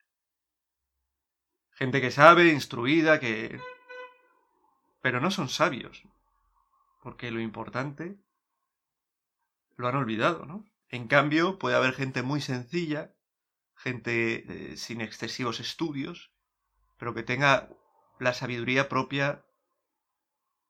Gente 1.72 2.00
que 2.00 2.10
sabe, 2.10 2.48
instruida, 2.48 3.20
que... 3.20 3.60
Pero 5.02 5.20
no 5.20 5.30
son 5.30 5.48
sabios. 5.48 6.02
Porque 7.02 7.30
lo 7.30 7.40
importante 7.40 8.18
lo 9.76 9.88
han 9.88 9.96
olvidado, 9.96 10.44
¿no? 10.44 10.64
En 10.90 11.08
cambio, 11.08 11.58
puede 11.58 11.76
haber 11.76 11.94
gente 11.94 12.22
muy 12.22 12.40
sencilla, 12.40 13.14
gente 13.82 14.72
eh, 14.72 14.76
sin 14.76 15.00
excesivos 15.00 15.58
estudios, 15.58 16.32
pero 16.99 17.14
que 17.14 17.22
tenga 17.22 17.70
la 18.18 18.34
sabiduría 18.34 18.88
propia 18.88 19.44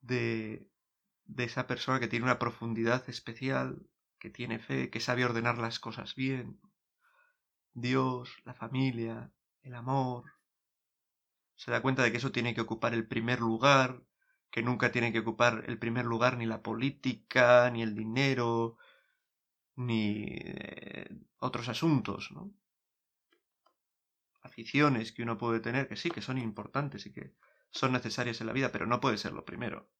de, 0.00 0.69
de 1.25 1.45
esa 1.45 1.67
persona 1.67 1.99
que 1.99 2.09
tiene 2.09 2.25
una 2.25 2.38
profundidad 2.38 3.09
especial, 3.09 3.87
que 4.21 4.31
tiene 4.31 4.61
fe, 4.61 4.90
que 4.90 5.00
sabe 5.00 5.25
ordenar 5.25 5.59
las 5.59 5.81
cosas 5.81 6.14
bien. 6.14 6.61
Dios, 7.75 8.31
la 8.45 8.55
familia, 8.55 9.33
el 9.62 9.75
amor. 9.75 10.25
Se 11.57 11.71
da 11.71 11.83
cuenta 11.83 12.02
de 12.02 12.12
que 12.12 12.19
eso 12.19 12.33
tiene 12.33 12.55
que 12.55 12.61
ocupar 12.61 12.95
el 12.95 13.09
primer 13.09 13.40
lugar, 13.40 14.02
que 14.50 14.62
nunca 14.62 14.93
tiene 14.93 15.12
que 15.12 15.21
ocupar 15.21 15.64
el 15.67 15.79
primer 15.79 16.05
lugar 16.05 16.37
ni 16.37 16.47
la 16.47 16.62
política, 16.62 17.71
ni 17.71 17.83
el 17.83 17.95
dinero, 17.95 18.76
ni 19.75 20.26
eh, 20.29 21.09
otros 21.38 21.69
asuntos, 21.69 22.31
¿no? 22.33 22.52
Aficiones 24.43 25.13
que 25.13 25.23
uno 25.23 25.37
puede 25.37 25.61
tener, 25.61 25.89
que 25.89 25.97
sí, 25.97 26.11
que 26.11 26.23
son 26.23 26.39
importantes 26.39 27.07
y 27.07 27.13
que 27.13 27.35
son 27.71 27.93
necesarias 27.93 28.41
en 28.41 28.47
la 28.47 28.53
vida, 28.53 28.73
pero 28.73 28.87
no 28.87 29.01
puede 29.01 29.19
ser 29.19 29.33
lo 29.33 29.45
primero. 29.45 29.91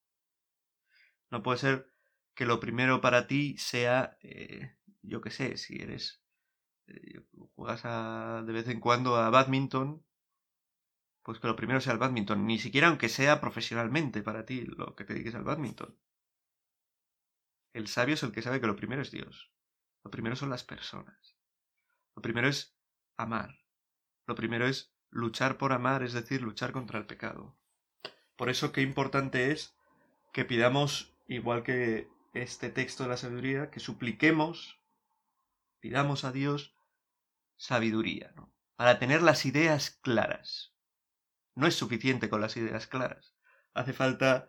No 1.31 1.43
puede 1.43 1.59
ser 1.59 1.93
que 2.35 2.47
lo 2.47 2.59
primero 2.59 3.01
para 3.01 3.27
ti 3.27 3.57
sea, 3.59 4.17
eh, 4.23 4.77
yo 5.03 5.21
qué 5.21 5.31
sé, 5.31 5.57
si 5.57 5.81
eres, 5.81 6.23
eh, 6.87 7.21
juegas 7.55 7.83
a, 7.85 8.43
de 8.47 8.53
vez 8.53 8.69
en 8.69 8.81
cuando 8.81 9.17
a 9.17 9.31
badminton, 9.31 10.05
pues 11.23 11.39
que 11.39 11.47
lo 11.47 11.57
primero 11.57 11.81
sea 11.81 11.93
el 11.93 11.99
badminton, 11.99 12.47
ni 12.47 12.59
siquiera 12.59 12.89
aunque 12.89 13.09
sea 13.09 13.41
profesionalmente 13.41 14.23
para 14.23 14.45
ti 14.45 14.63
lo 14.63 14.97
que 14.97 15.05
te 15.05 15.13
dediques 15.13 15.35
al 15.35 15.45
badminton. 15.45 15.97
El 17.73 17.87
sabio 17.87 18.15
es 18.15 18.23
el 18.23 18.33
que 18.33 18.43
sabe 18.43 18.61
que 18.61 18.67
lo 18.67 18.75
primero 18.75 19.03
es 19.03 19.11
Dios, 19.11 19.53
lo 20.03 20.11
primero 20.11 20.35
son 20.35 20.51
las 20.51 20.65
personas, 20.65 21.37
lo 22.17 22.23
primero 22.23 22.49
es 22.49 22.75
amar, 23.17 23.60
lo 24.31 24.37
primero 24.37 24.69
es 24.69 24.95
luchar 25.11 25.59
por 25.59 25.73
amar, 25.73 26.05
es 26.05 26.13
decir, 26.13 26.41
luchar 26.41 26.71
contra 26.71 27.01
el 27.01 27.07
pecado. 27.07 27.59
Por 28.37 28.49
eso 28.49 28.71
qué 28.71 28.81
importante 28.81 29.51
es 29.51 29.75
que 30.33 30.45
pidamos, 30.45 31.13
igual 31.27 31.65
que 31.65 32.09
este 32.33 32.71
texto 32.71 33.03
de 33.03 33.09
la 33.09 33.17
sabiduría, 33.17 33.71
que 33.73 33.81
supliquemos, 33.81 34.81
pidamos 35.81 36.23
a 36.23 36.31
Dios 36.31 36.77
sabiduría, 37.57 38.33
¿no? 38.37 38.55
Para 38.77 39.01
tener 39.01 39.21
las 39.21 39.45
ideas 39.47 39.99
claras. 40.01 40.77
No 41.57 41.67
es 41.67 41.75
suficiente 41.75 42.31
con 42.31 42.41
las 42.41 42.57
ideas 42.57 42.87
claras. 42.87 43.35
Hace 43.75 43.93
falta 43.93 44.49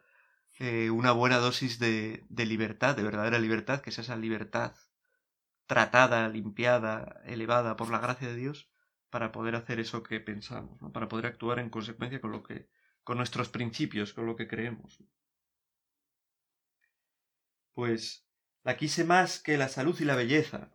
eh, 0.59 0.91
una 0.91 1.11
buena 1.11 1.37
dosis 1.37 1.79
de, 1.79 2.23
de 2.29 2.45
libertad, 2.45 2.95
de 2.95 3.01
verdadera 3.01 3.39
libertad, 3.39 3.81
que 3.81 3.89
es 3.89 3.97
esa 3.97 4.15
libertad 4.15 4.75
tratada, 5.65 6.29
limpiada, 6.29 7.19
elevada 7.25 7.75
por 7.75 7.89
la 7.89 7.97
gracia 7.97 8.27
de 8.27 8.35
Dios, 8.35 8.70
para 9.11 9.31
poder 9.31 9.55
hacer 9.55 9.79
eso 9.79 10.01
que 10.01 10.19
pensamos, 10.19 10.79
para 10.91 11.07
poder 11.07 11.27
actuar 11.27 11.59
en 11.59 11.69
consecuencia 11.69 12.19
con 12.19 12.31
lo 12.31 12.41
que, 12.41 12.69
con 13.03 13.17
nuestros 13.17 13.49
principios, 13.49 14.13
con 14.13 14.25
lo 14.25 14.35
que 14.35 14.47
creemos 14.47 15.03
pues 17.73 18.27
la 18.63 18.77
quise 18.77 19.03
más 19.03 19.39
que 19.39 19.57
la 19.57 19.67
salud 19.67 19.99
y 19.99 20.05
la 20.05 20.15
belleza. 20.15 20.69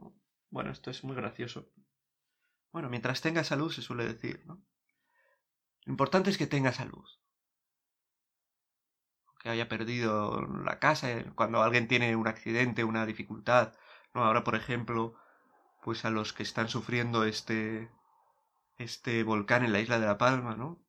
Bueno, 0.50 0.70
esto 0.70 0.90
es 0.90 1.04
muy 1.04 1.14
gracioso. 1.14 1.70
Bueno, 2.72 2.88
mientras 2.88 3.20
tenga 3.20 3.44
salud 3.44 3.70
se 3.70 3.82
suele 3.82 4.06
decir, 4.06 4.44
¿no? 4.46 4.62
Lo 5.84 5.92
importante 5.92 6.30
es 6.30 6.38
que 6.38 6.46
tenga 6.46 6.72
salud. 6.72 7.04
Que 9.38 9.50
haya 9.50 9.68
perdido 9.68 10.42
la 10.64 10.78
casa, 10.80 11.12
eh, 11.12 11.30
cuando 11.34 11.62
alguien 11.62 11.86
tiene 11.86 12.16
un 12.16 12.26
accidente, 12.26 12.82
una 12.82 13.06
dificultad. 13.06 13.74
¿no? 14.12 14.24
Ahora, 14.24 14.42
por 14.42 14.56
ejemplo, 14.56 15.14
pues 15.84 16.04
a 16.04 16.10
los 16.10 16.32
que 16.32 16.42
están 16.42 16.68
sufriendo 16.68 17.24
este, 17.24 17.88
este 18.76 19.22
volcán 19.24 19.64
en 19.64 19.72
la 19.72 19.80
isla 19.80 19.98
de 19.98 20.06
La 20.06 20.18
Palma, 20.18 20.56
¿no? 20.56 20.84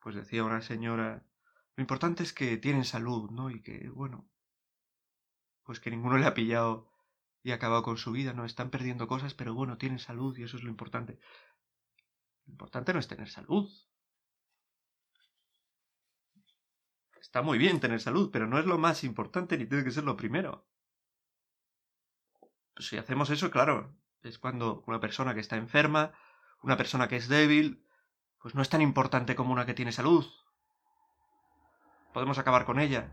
Pues 0.00 0.14
decía 0.14 0.44
una 0.44 0.60
señora, 0.60 1.26
lo 1.76 1.82
importante 1.82 2.22
es 2.22 2.32
que 2.32 2.56
tienen 2.56 2.84
salud, 2.84 3.30
¿no? 3.30 3.50
Y 3.50 3.62
que, 3.62 3.88
bueno, 3.88 4.28
pues 5.64 5.80
que 5.80 5.90
ninguno 5.90 6.18
le 6.18 6.26
ha 6.26 6.34
pillado 6.34 6.90
y 7.42 7.52
ha 7.52 7.56
acabado 7.56 7.82
con 7.82 7.96
su 7.96 8.12
vida, 8.12 8.32
¿no? 8.32 8.44
Están 8.44 8.70
perdiendo 8.70 9.08
cosas, 9.08 9.34
pero 9.34 9.54
bueno, 9.54 9.78
tienen 9.78 9.98
salud 9.98 10.36
y 10.36 10.44
eso 10.44 10.56
es 10.56 10.62
lo 10.62 10.70
importante. 10.70 11.18
Lo 12.46 12.52
importante 12.52 12.92
no 12.92 12.98
es 12.98 13.08
tener 13.08 13.28
salud. 13.28 13.70
Está 17.20 17.42
muy 17.42 17.58
bien 17.58 17.80
tener 17.80 18.00
salud, 18.00 18.30
pero 18.30 18.46
no 18.46 18.58
es 18.58 18.66
lo 18.66 18.78
más 18.78 19.02
importante 19.02 19.56
ni 19.56 19.66
tiene 19.66 19.84
que 19.84 19.90
ser 19.90 20.04
lo 20.04 20.16
primero. 20.16 20.68
Pues 22.74 22.88
si 22.88 22.96
hacemos 22.96 23.30
eso, 23.30 23.50
claro, 23.50 23.96
es 24.22 24.38
cuando 24.38 24.84
una 24.86 25.00
persona 25.00 25.34
que 25.34 25.40
está 25.40 25.56
enferma, 25.56 26.12
una 26.64 26.78
persona 26.78 27.08
que 27.08 27.16
es 27.16 27.28
débil, 27.28 27.84
pues 28.40 28.54
no 28.54 28.62
es 28.62 28.70
tan 28.70 28.80
importante 28.80 29.36
como 29.36 29.52
una 29.52 29.66
que 29.66 29.74
tiene 29.74 29.92
salud. 29.92 30.26
Podemos 32.14 32.38
acabar 32.38 32.64
con 32.64 32.80
ella. 32.80 33.12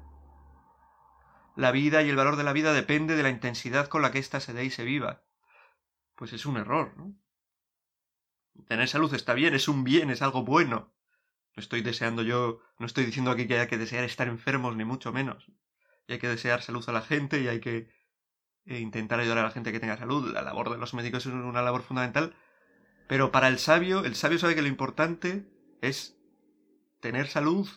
La 1.57 1.71
vida 1.71 2.01
y 2.01 2.09
el 2.09 2.15
valor 2.15 2.37
de 2.37 2.45
la 2.45 2.53
vida 2.53 2.71
depende 2.71 3.17
de 3.17 3.23
la 3.23 3.29
intensidad 3.29 3.89
con 3.89 4.01
la 4.01 4.11
que 4.11 4.19
ésta 4.19 4.39
se 4.39 4.53
dé 4.53 4.63
y 4.63 4.69
se 4.69 4.85
viva. 4.85 5.23
Pues 6.15 6.31
es 6.31 6.45
un 6.45 6.55
error, 6.55 6.95
¿no? 6.95 7.13
Tener 8.67 8.87
salud 8.87 9.13
está 9.13 9.33
bien, 9.33 9.53
es 9.53 9.67
un 9.67 9.83
bien, 9.83 10.11
es 10.11 10.21
algo 10.21 10.43
bueno. 10.43 10.93
No 11.55 11.61
estoy 11.61 11.81
deseando 11.81 12.21
yo, 12.21 12.61
no 12.79 12.85
estoy 12.85 13.03
diciendo 13.03 13.31
aquí 13.31 13.47
que 13.47 13.55
haya 13.55 13.67
que 13.67 13.77
desear 13.77 14.05
estar 14.05 14.29
enfermos, 14.29 14.77
ni 14.77 14.85
mucho 14.85 15.11
menos. 15.11 15.51
Y 16.07 16.13
hay 16.13 16.19
que 16.19 16.29
desear 16.29 16.61
salud 16.61 16.87
a 16.87 16.93
la 16.93 17.01
gente 17.01 17.41
y 17.41 17.49
hay 17.49 17.59
que 17.59 17.89
eh, 18.65 18.79
intentar 18.79 19.19
ayudar 19.19 19.39
a 19.39 19.43
la 19.43 19.51
gente 19.51 19.73
que 19.73 19.81
tenga 19.81 19.97
salud. 19.97 20.31
La 20.31 20.41
labor 20.41 20.69
de 20.69 20.77
los 20.77 20.93
médicos 20.93 21.25
es 21.25 21.33
una 21.33 21.61
labor 21.61 21.81
fundamental. 21.81 22.33
Pero 23.11 23.29
para 23.29 23.49
el 23.49 23.59
sabio, 23.59 24.05
el 24.05 24.15
sabio 24.15 24.39
sabe 24.39 24.55
que 24.55 24.61
lo 24.61 24.69
importante 24.69 25.45
es 25.81 26.17
tener 27.01 27.27
salud, 27.27 27.67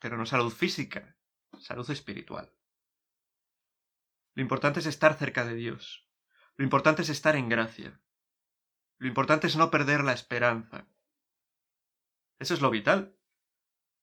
pero 0.00 0.16
no 0.16 0.26
salud 0.26 0.50
física, 0.52 1.16
salud 1.60 1.88
espiritual. 1.88 2.52
Lo 4.34 4.42
importante 4.42 4.80
es 4.80 4.86
estar 4.86 5.14
cerca 5.16 5.44
de 5.44 5.54
Dios. 5.54 6.08
Lo 6.56 6.64
importante 6.64 7.02
es 7.02 7.10
estar 7.10 7.36
en 7.36 7.48
gracia. 7.48 8.00
Lo 8.98 9.06
importante 9.06 9.46
es 9.46 9.54
no 9.54 9.70
perder 9.70 10.02
la 10.02 10.14
esperanza. 10.14 10.88
Eso 12.40 12.54
es 12.54 12.60
lo 12.60 12.70
vital. 12.70 13.16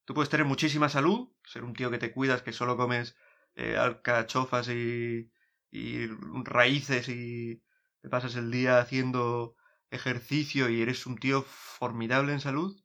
Tú 0.05 0.13
puedes 0.13 0.29
tener 0.29 0.45
muchísima 0.45 0.87
salud, 0.87 1.27
ser 1.43 1.65
un 1.65 1.73
tío 1.73 1.91
que 1.91 1.97
te 1.97 2.13
cuidas, 2.13 2.41
que 2.41 2.53
solo 2.53 2.77
comes 2.77 3.17
eh, 3.55 3.75
alcachofas 3.75 4.69
y, 4.69 5.29
y 5.71 6.07
raíces 6.45 7.09
y 7.09 7.61
te 7.99 8.07
pasas 8.07 8.37
el 8.37 8.49
día 8.49 8.79
haciendo 8.79 9.57
ejercicio 9.91 10.69
y 10.69 10.81
eres 10.81 11.05
un 11.05 11.17
tío 11.17 11.43
formidable 11.43 12.33
en 12.33 12.39
salud 12.39 12.75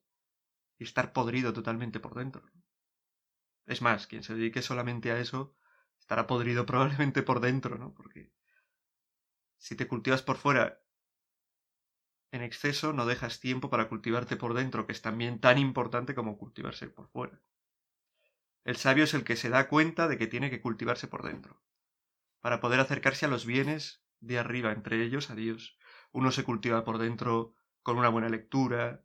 y 0.79 0.85
estar 0.85 1.13
podrido 1.13 1.53
totalmente 1.53 2.01
por 2.01 2.15
dentro. 2.15 2.43
Es 3.67 3.81
más, 3.81 4.07
quien 4.07 4.23
se 4.25 4.35
dedique 4.35 4.63
solamente 4.63 5.13
a 5.13 5.19
eso 5.21 5.55
estará 6.01 6.27
podrido 6.27 6.67
probablemente 6.71 7.23
por 7.23 7.41
dentro, 7.41 7.79
¿no? 7.79 7.95
Porque 7.95 8.33
si 9.59 9.77
te 9.77 9.87
cultivas 9.87 10.23
por 10.23 10.39
fuera 10.39 10.81
en 12.31 12.41
exceso, 12.43 12.93
no 12.93 13.05
dejas 13.05 13.41
tiempo 13.41 13.69
para 13.69 13.89
cultivarte 13.89 14.37
por 14.37 14.55
dentro, 14.55 14.87
que 14.87 14.93
es 14.93 15.03
también 15.03 15.41
tan 15.41 15.59
importante 15.59 16.15
como 16.15 16.39
cultivarse 16.39 16.89
por 16.89 17.09
fuera. 17.09 17.43
El 18.65 18.77
sabio 18.77 19.05
es 19.05 19.15
el 19.15 19.25
que 19.25 19.35
se 19.35 19.49
da 19.49 19.67
cuenta 19.67 20.09
de 20.09 20.19
que 20.19 20.27
tiene 20.27 20.51
que 20.51 20.61
cultivarse 20.61 21.09
por 21.09 21.23
dentro, 21.23 21.63
para 22.41 22.61
poder 22.61 22.81
acercarse 22.81 23.27
a 23.27 23.29
los 23.29 23.47
bienes 23.47 24.05
de 24.21 24.39
arriba, 24.39 24.73
entre 24.73 25.03
ellos 25.03 25.31
a 25.31 25.35
Dios. 25.37 25.79
Uno 26.17 26.33
se 26.33 26.45
cultiva 26.45 26.83
por 26.83 26.97
dentro 26.97 27.53
con 27.83 27.99
una 27.99 28.09
buena 28.09 28.31
lectura, 28.31 29.05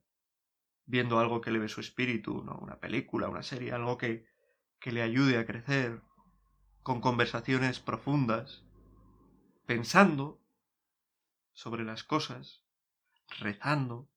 viendo 0.85 1.19
algo 1.19 1.41
que 1.41 1.49
eleve 1.49 1.67
su 1.67 1.81
espíritu, 1.81 2.41
¿no? 2.41 2.57
una 2.59 2.79
película, 2.79 3.27
una 3.27 3.43
serie, 3.43 3.73
algo 3.73 3.97
que, 3.97 4.25
que 4.79 4.93
le 4.93 5.01
ayude 5.01 5.37
a 5.37 5.45
crecer, 5.45 6.01
con 6.83 7.01
conversaciones 7.01 7.81
profundas, 7.81 8.63
pensando 9.65 10.41
sobre 11.51 11.83
las 11.83 12.05
cosas, 12.05 12.63
rezando. 13.39 14.09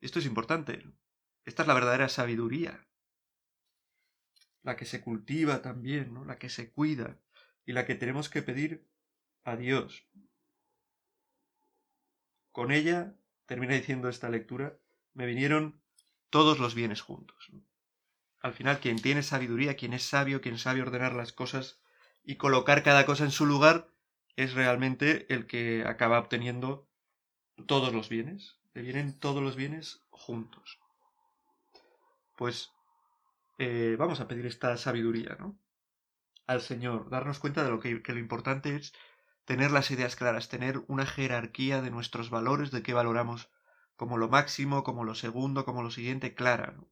Esto 0.00 0.20
es 0.20 0.24
importante. 0.24 0.90
Esta 1.44 1.64
es 1.64 1.68
la 1.68 1.74
verdadera 1.74 2.08
sabiduría. 2.08 2.88
La 4.62 4.74
que 4.74 4.86
se 4.86 5.02
cultiva 5.02 5.60
también, 5.60 6.14
¿no? 6.14 6.24
La 6.24 6.38
que 6.38 6.48
se 6.48 6.72
cuida 6.72 7.20
y 7.66 7.74
la 7.74 7.84
que 7.84 7.94
tenemos 7.94 8.30
que 8.30 8.40
pedir 8.40 8.88
a 9.44 9.56
Dios. 9.56 10.08
Con 12.54 12.72
ella, 12.72 13.14
termina 13.44 13.74
diciendo 13.74 14.08
esta 14.08 14.30
lectura, 14.30 14.78
me 15.12 15.26
vinieron 15.26 15.82
todos 16.30 16.58
los 16.58 16.74
bienes 16.74 17.02
juntos 17.02 17.50
al 18.44 18.52
final 18.52 18.78
quien 18.78 18.96
tiene 18.96 19.22
sabiduría, 19.22 19.74
quien 19.74 19.94
es 19.94 20.02
sabio, 20.02 20.42
quien 20.42 20.58
sabe 20.58 20.82
ordenar 20.82 21.14
las 21.14 21.32
cosas 21.32 21.80
y 22.24 22.36
colocar 22.36 22.82
cada 22.82 23.06
cosa 23.06 23.24
en 23.24 23.30
su 23.30 23.46
lugar, 23.46 23.88
es 24.36 24.52
realmente 24.52 25.24
el 25.32 25.46
que 25.46 25.82
acaba 25.86 26.18
obteniendo 26.18 26.86
todos 27.66 27.94
los 27.94 28.10
bienes. 28.10 28.58
Le 28.74 28.82
vienen 28.82 29.18
todos 29.18 29.42
los 29.42 29.56
bienes 29.56 30.04
juntos. 30.10 30.78
Pues 32.36 32.70
eh, 33.56 33.96
vamos 33.98 34.20
a 34.20 34.28
pedir 34.28 34.44
esta 34.44 34.76
sabiduría, 34.76 35.38
¿no? 35.40 35.58
Al 36.46 36.60
Señor, 36.60 37.08
darnos 37.08 37.38
cuenta 37.38 37.64
de 37.64 37.70
lo 37.70 37.80
que, 37.80 38.02
que 38.02 38.12
lo 38.12 38.18
importante 38.18 38.76
es 38.76 38.92
tener 39.44 39.70
las 39.70 39.90
ideas 39.90 40.16
claras, 40.16 40.48
tener 40.48 40.82
una 40.88 41.06
jerarquía 41.06 41.82
de 41.82 41.90
nuestros 41.90 42.30
valores, 42.30 42.70
de 42.70 42.82
qué 42.82 42.94
valoramos 42.94 43.50
como 43.96 44.18
lo 44.18 44.28
máximo, 44.28 44.82
como 44.84 45.04
lo 45.04 45.14
segundo, 45.14 45.64
como 45.64 45.82
lo 45.82 45.90
siguiente, 45.90 46.34
clara. 46.34 46.72
¿no? 46.76 46.90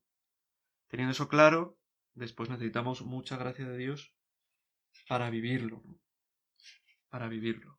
Teniendo 0.89 1.13
eso 1.13 1.29
claro, 1.29 1.79
después 2.15 2.51
necesitamos 2.51 3.03
mucha 3.03 3.37
gracia 3.37 3.67
de 3.67 3.77
Dios 3.77 4.15
para 5.09 5.31
vivirlo. 5.31 5.83
Para 7.09 7.29
vivirlo. 7.29 7.79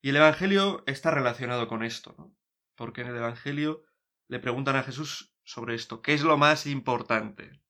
Y 0.00 0.10
el 0.10 0.16
Evangelio 0.16 0.82
está 0.86 1.10
relacionado 1.10 1.68
con 1.68 1.82
esto, 1.82 2.14
¿no? 2.18 2.36
Porque 2.74 3.02
en 3.02 3.08
el 3.08 3.16
Evangelio 3.16 3.84
le 4.28 4.38
preguntan 4.38 4.76
a 4.76 4.82
Jesús 4.82 5.34
sobre 5.44 5.74
esto. 5.74 6.02
¿Qué 6.02 6.14
es 6.14 6.22
lo 6.22 6.36
más 6.36 6.66
importante? 6.66 7.62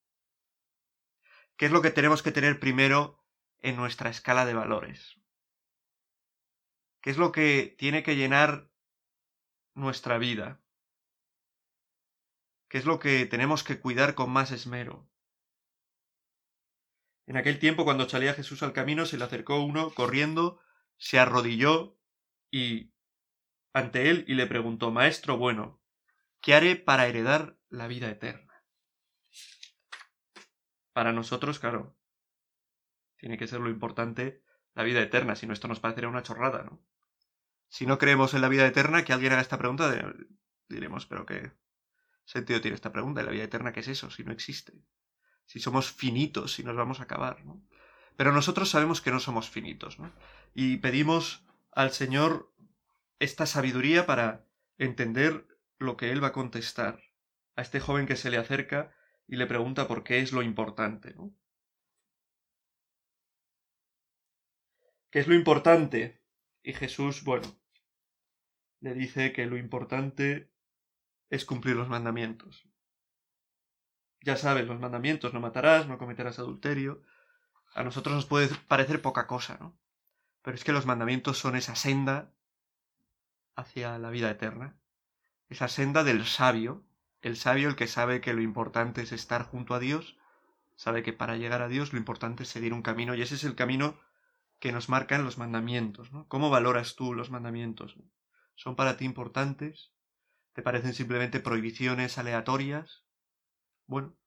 ¿Qué 1.57 1.67
es 1.67 1.71
lo 1.71 1.81
que 1.81 1.91
tenemos 1.91 2.23
que 2.23 2.31
tener 2.31 2.59
primero 2.59 3.23
en 3.59 3.77
nuestra 3.77 4.09
escala 4.09 4.45
de 4.45 4.53
valores? 4.53 5.17
¿Qué 7.05 7.11
es 7.11 7.17
lo 7.17 7.31
que 7.31 7.75
tiene 7.77 8.01
que 8.01 8.15
llenar 8.15 8.71
nuestra 9.75 10.17
vida? 10.17 10.59
¿Qué 12.67 12.79
es 12.79 12.85
lo 12.85 12.97
que 12.97 13.27
tenemos 13.27 13.63
que 13.63 13.79
cuidar 13.79 14.15
con 14.15 14.31
más 14.31 14.49
esmero. 14.49 15.07
En 17.27 17.37
aquel 17.37 17.59
tiempo, 17.59 17.83
cuando 17.83 18.09
salía 18.09 18.33
Jesús 18.33 18.63
al 18.63 18.73
camino, 18.73 19.05
se 19.05 19.19
le 19.19 19.23
acercó 19.23 19.63
uno 19.63 19.91
corriendo, 19.91 20.59
se 20.97 21.19
arrodilló 21.19 21.95
y 22.49 22.91
ante 23.71 24.09
él 24.09 24.25
y 24.27 24.33
le 24.33 24.47
preguntó 24.47 24.89
Maestro 24.89 25.37
bueno, 25.37 25.79
¿qué 26.41 26.55
haré 26.55 26.75
para 26.75 27.05
heredar 27.05 27.55
la 27.69 27.85
vida 27.85 28.09
eterna? 28.09 28.65
Para 30.91 31.13
nosotros, 31.13 31.59
claro, 31.59 31.95
tiene 33.17 33.37
que 33.37 33.45
ser 33.45 33.59
lo 33.59 33.69
importante 33.69 34.43
la 34.73 34.81
vida 34.81 35.03
eterna, 35.03 35.35
si 35.35 35.45
no 35.45 35.53
esto 35.53 35.67
nos 35.67 35.79
parecería 35.79 36.09
una 36.09 36.23
chorrada, 36.23 36.63
¿no? 36.63 36.83
Si 37.75 37.85
no 37.85 37.97
creemos 37.97 38.33
en 38.33 38.39
la 38.39 38.47
vida 38.47 38.65
eterna, 38.65 39.03
que 39.03 39.11
alguien 39.11 39.33
haga 39.33 39.41
esta 39.41 39.57
pregunta, 39.57 39.93
diremos, 40.69 41.05
pero 41.07 41.25
qué, 41.25 41.51
sentido 42.23 42.61
tiene 42.61 42.75
esta 42.75 42.93
pregunta? 42.93 43.21
¿Y 43.21 43.25
la 43.25 43.31
vida 43.31 43.43
eterna 43.43 43.73
qué 43.73 43.81
es 43.81 43.89
eso? 43.89 44.09
Si 44.09 44.23
no 44.23 44.31
existe. 44.31 44.71
Si 45.45 45.59
somos 45.59 45.91
finitos, 45.91 46.53
si 46.53 46.63
nos 46.63 46.77
vamos 46.77 47.01
a 47.01 47.03
acabar, 47.03 47.43
¿no? 47.43 47.61
Pero 48.15 48.31
nosotros 48.31 48.69
sabemos 48.69 49.01
que 49.01 49.11
no 49.11 49.19
somos 49.19 49.49
finitos, 49.49 49.99
¿no? 49.99 50.09
Y 50.53 50.77
pedimos 50.77 51.43
al 51.73 51.91
Señor 51.91 52.49
esta 53.19 53.45
sabiduría 53.45 54.05
para 54.05 54.45
entender 54.77 55.45
lo 55.77 55.97
que 55.97 56.13
Él 56.13 56.23
va 56.23 56.27
a 56.27 56.31
contestar 56.31 57.03
a 57.57 57.61
este 57.61 57.81
joven 57.81 58.05
que 58.05 58.15
se 58.15 58.29
le 58.29 58.37
acerca 58.37 58.95
y 59.27 59.35
le 59.35 59.47
pregunta 59.47 59.85
por 59.85 60.05
qué 60.05 60.19
es 60.21 60.31
lo 60.31 60.43
importante. 60.43 61.13
¿Qué 65.11 65.19
es 65.19 65.27
lo 65.27 65.35
importante? 65.35 66.21
Y 66.63 66.71
Jesús, 66.71 67.25
bueno, 67.25 67.64
le 68.85 68.93
dice 68.93 69.33
que 69.33 69.47
lo 69.47 69.57
importante 69.57 70.51
es 71.31 71.43
cumplir 71.43 71.75
los 71.75 71.89
mandamientos. 71.89 72.67
Ya 74.21 74.37
sabes, 74.37 74.67
los 74.67 74.79
mandamientos, 74.79 75.33
no 75.33 75.39
matarás, 75.39 75.87
no 75.87 75.97
cometerás 75.97 76.37
adulterio. 76.37 77.01
A 77.73 77.83
nosotros 77.83 78.13
nos 78.13 78.27
puede 78.27 78.47
parecer 78.67 79.01
poca 79.01 79.25
cosa, 79.25 79.57
¿no? 79.59 79.75
Pero 80.43 80.53
es 80.53 80.63
que 80.63 80.71
los 80.71 80.85
mandamientos 80.85 81.39
son 81.39 81.55
esa 81.55 81.75
senda 81.75 82.31
hacia 83.55 83.97
la 83.97 84.11
vida 84.11 84.29
eterna. 84.29 84.77
Esa 85.49 85.67
senda 85.67 86.03
del 86.03 86.23
sabio, 86.23 86.85
el 87.21 87.37
sabio 87.37 87.69
el 87.69 87.75
que 87.75 87.87
sabe 87.87 88.21
que 88.21 88.35
lo 88.35 88.43
importante 88.43 89.01
es 89.01 89.11
estar 89.11 89.45
junto 89.45 89.73
a 89.73 89.79
Dios, 89.79 90.15
sabe 90.75 91.01
que 91.01 91.11
para 91.11 91.37
llegar 91.37 91.63
a 91.63 91.69
Dios 91.69 91.91
lo 91.91 91.97
importante 91.97 92.43
es 92.43 92.49
seguir 92.49 92.71
un 92.71 92.83
camino 92.83 93.15
y 93.15 93.23
ese 93.23 93.33
es 93.33 93.45
el 93.45 93.55
camino 93.55 93.99
que 94.59 94.71
nos 94.71 94.89
marcan 94.89 95.23
los 95.23 95.39
mandamientos, 95.39 96.11
¿no? 96.11 96.27
¿Cómo 96.27 96.51
valoras 96.51 96.95
tú 96.95 97.15
los 97.15 97.31
mandamientos? 97.31 97.97
¿Son 98.55 98.75
para 98.75 98.97
ti 98.97 99.05
importantes? 99.05 99.91
¿Te 100.53 100.61
parecen 100.61 100.93
simplemente 100.93 101.39
prohibiciones 101.39 102.17
aleatorias? 102.17 103.05
Bueno, 103.85 104.17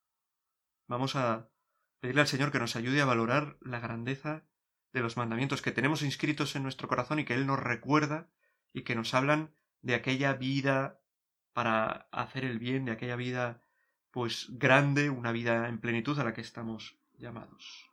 vamos 0.86 1.16
a 1.16 1.50
pedirle 2.00 2.20
al 2.20 2.28
Señor 2.28 2.52
que 2.52 2.58
nos 2.58 2.76
ayude 2.76 3.00
a 3.00 3.06
valorar 3.06 3.56
la 3.60 3.80
grandeza 3.80 4.44
de 4.92 5.00
los 5.00 5.16
mandamientos 5.16 5.62
que 5.62 5.72
tenemos 5.72 6.02
inscritos 6.02 6.54
en 6.56 6.62
nuestro 6.62 6.88
corazón 6.88 7.18
y 7.18 7.24
que 7.24 7.34
Él 7.34 7.46
nos 7.46 7.58
recuerda 7.58 8.30
y 8.72 8.82
que 8.82 8.94
nos 8.94 9.14
hablan 9.14 9.54
de 9.82 9.94
aquella 9.94 10.34
vida 10.34 11.00
para 11.52 12.08
hacer 12.12 12.44
el 12.44 12.58
bien, 12.58 12.84
de 12.84 12.92
aquella 12.92 13.16
vida 13.16 13.62
pues 14.10 14.46
grande, 14.50 15.10
una 15.10 15.32
vida 15.32 15.68
en 15.68 15.80
plenitud 15.80 16.18
a 16.18 16.24
la 16.24 16.32
que 16.32 16.40
estamos 16.40 16.98
llamados. 17.18 17.90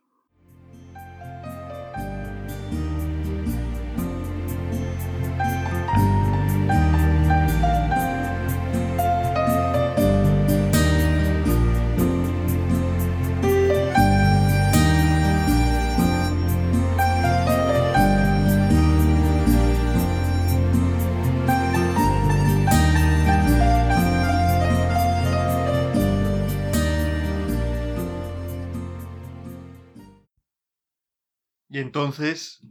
Y 31.76 31.80
entonces, 31.80 32.66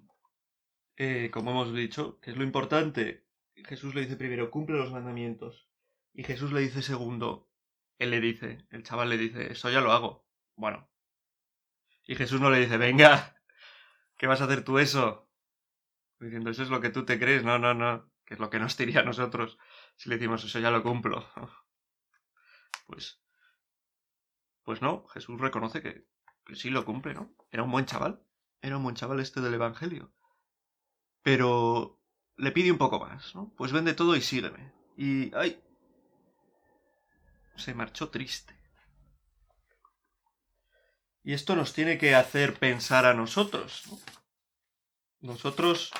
eh, 0.97 1.29
como 1.31 1.51
hemos 1.51 1.75
dicho, 1.75 2.19
que 2.21 2.31
es 2.31 2.37
lo 2.37 2.43
importante, 2.43 3.27
Jesús 3.53 3.93
le 3.93 4.01
dice 4.01 4.15
primero, 4.15 4.49
cumple 4.49 4.77
los 4.77 4.91
mandamientos. 4.91 5.69
Y 6.11 6.23
Jesús 6.23 6.51
le 6.51 6.61
dice 6.61 6.81
segundo, 6.81 7.47
él 7.99 8.09
le 8.09 8.19
dice, 8.19 8.65
el 8.71 8.81
chaval 8.81 9.09
le 9.09 9.19
dice, 9.19 9.51
eso 9.51 9.69
ya 9.69 9.79
lo 9.79 9.91
hago. 9.91 10.25
Bueno. 10.55 10.89
Y 12.07 12.15
Jesús 12.15 12.41
no 12.41 12.49
le 12.49 12.57
dice, 12.57 12.77
venga, 12.77 13.39
¿qué 14.17 14.25
vas 14.25 14.41
a 14.41 14.45
hacer 14.45 14.63
tú 14.63 14.79
eso? 14.79 15.29
Diciendo, 16.19 16.49
eso 16.49 16.63
es 16.63 16.69
lo 16.69 16.81
que 16.81 16.89
tú 16.89 17.05
te 17.05 17.19
crees. 17.19 17.43
No, 17.43 17.59
no, 17.59 17.75
no. 17.75 18.11
Que 18.25 18.33
es 18.33 18.39
lo 18.39 18.49
que 18.49 18.57
nos 18.57 18.75
diría 18.75 19.01
a 19.01 19.05
nosotros 19.05 19.59
si 19.97 20.09
le 20.09 20.15
decimos, 20.15 20.43
eso 20.43 20.57
ya 20.57 20.71
lo 20.71 20.81
cumplo. 20.81 21.29
Pues. 22.87 23.21
Pues 24.63 24.81
no, 24.81 25.05
Jesús 25.09 25.39
reconoce 25.39 25.83
que, 25.83 26.07
que 26.43 26.55
sí 26.55 26.71
lo 26.71 26.85
cumple, 26.85 27.13
¿no? 27.13 27.35
Era 27.51 27.61
un 27.61 27.71
buen 27.71 27.85
chaval. 27.85 28.25
Era 28.65 28.77
un 28.77 28.83
buen 28.83 28.95
chaval 28.95 29.19
este 29.19 29.41
del 29.41 29.53
Evangelio. 29.53 30.11
Pero 31.21 32.01
le 32.35 32.51
pide 32.51 32.71
un 32.71 32.79
poco 32.79 32.99
más, 32.99 33.35
¿no? 33.35 33.53
Pues 33.55 33.71
vende 33.71 33.93
todo 33.93 34.15
y 34.15 34.21
sígueme. 34.21 34.73
Y. 34.97 35.31
¡Ay! 35.35 35.61
Se 37.57 37.75
marchó 37.75 38.09
triste. 38.09 38.59
Y 41.21 41.33
esto 41.33 41.55
nos 41.55 41.73
tiene 41.73 41.99
que 41.99 42.15
hacer 42.15 42.55
pensar 42.55 43.05
a 43.05 43.13
nosotros. 43.13 43.83
¿no? 43.87 43.99
Nosotros, 45.33 45.91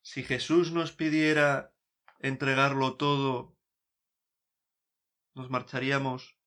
si 0.00 0.22
Jesús 0.22 0.72
nos 0.72 0.92
pidiera 0.92 1.74
entregarlo 2.20 2.96
todo, 2.96 3.54
¿nos 5.34 5.50
marcharíamos 5.50 6.38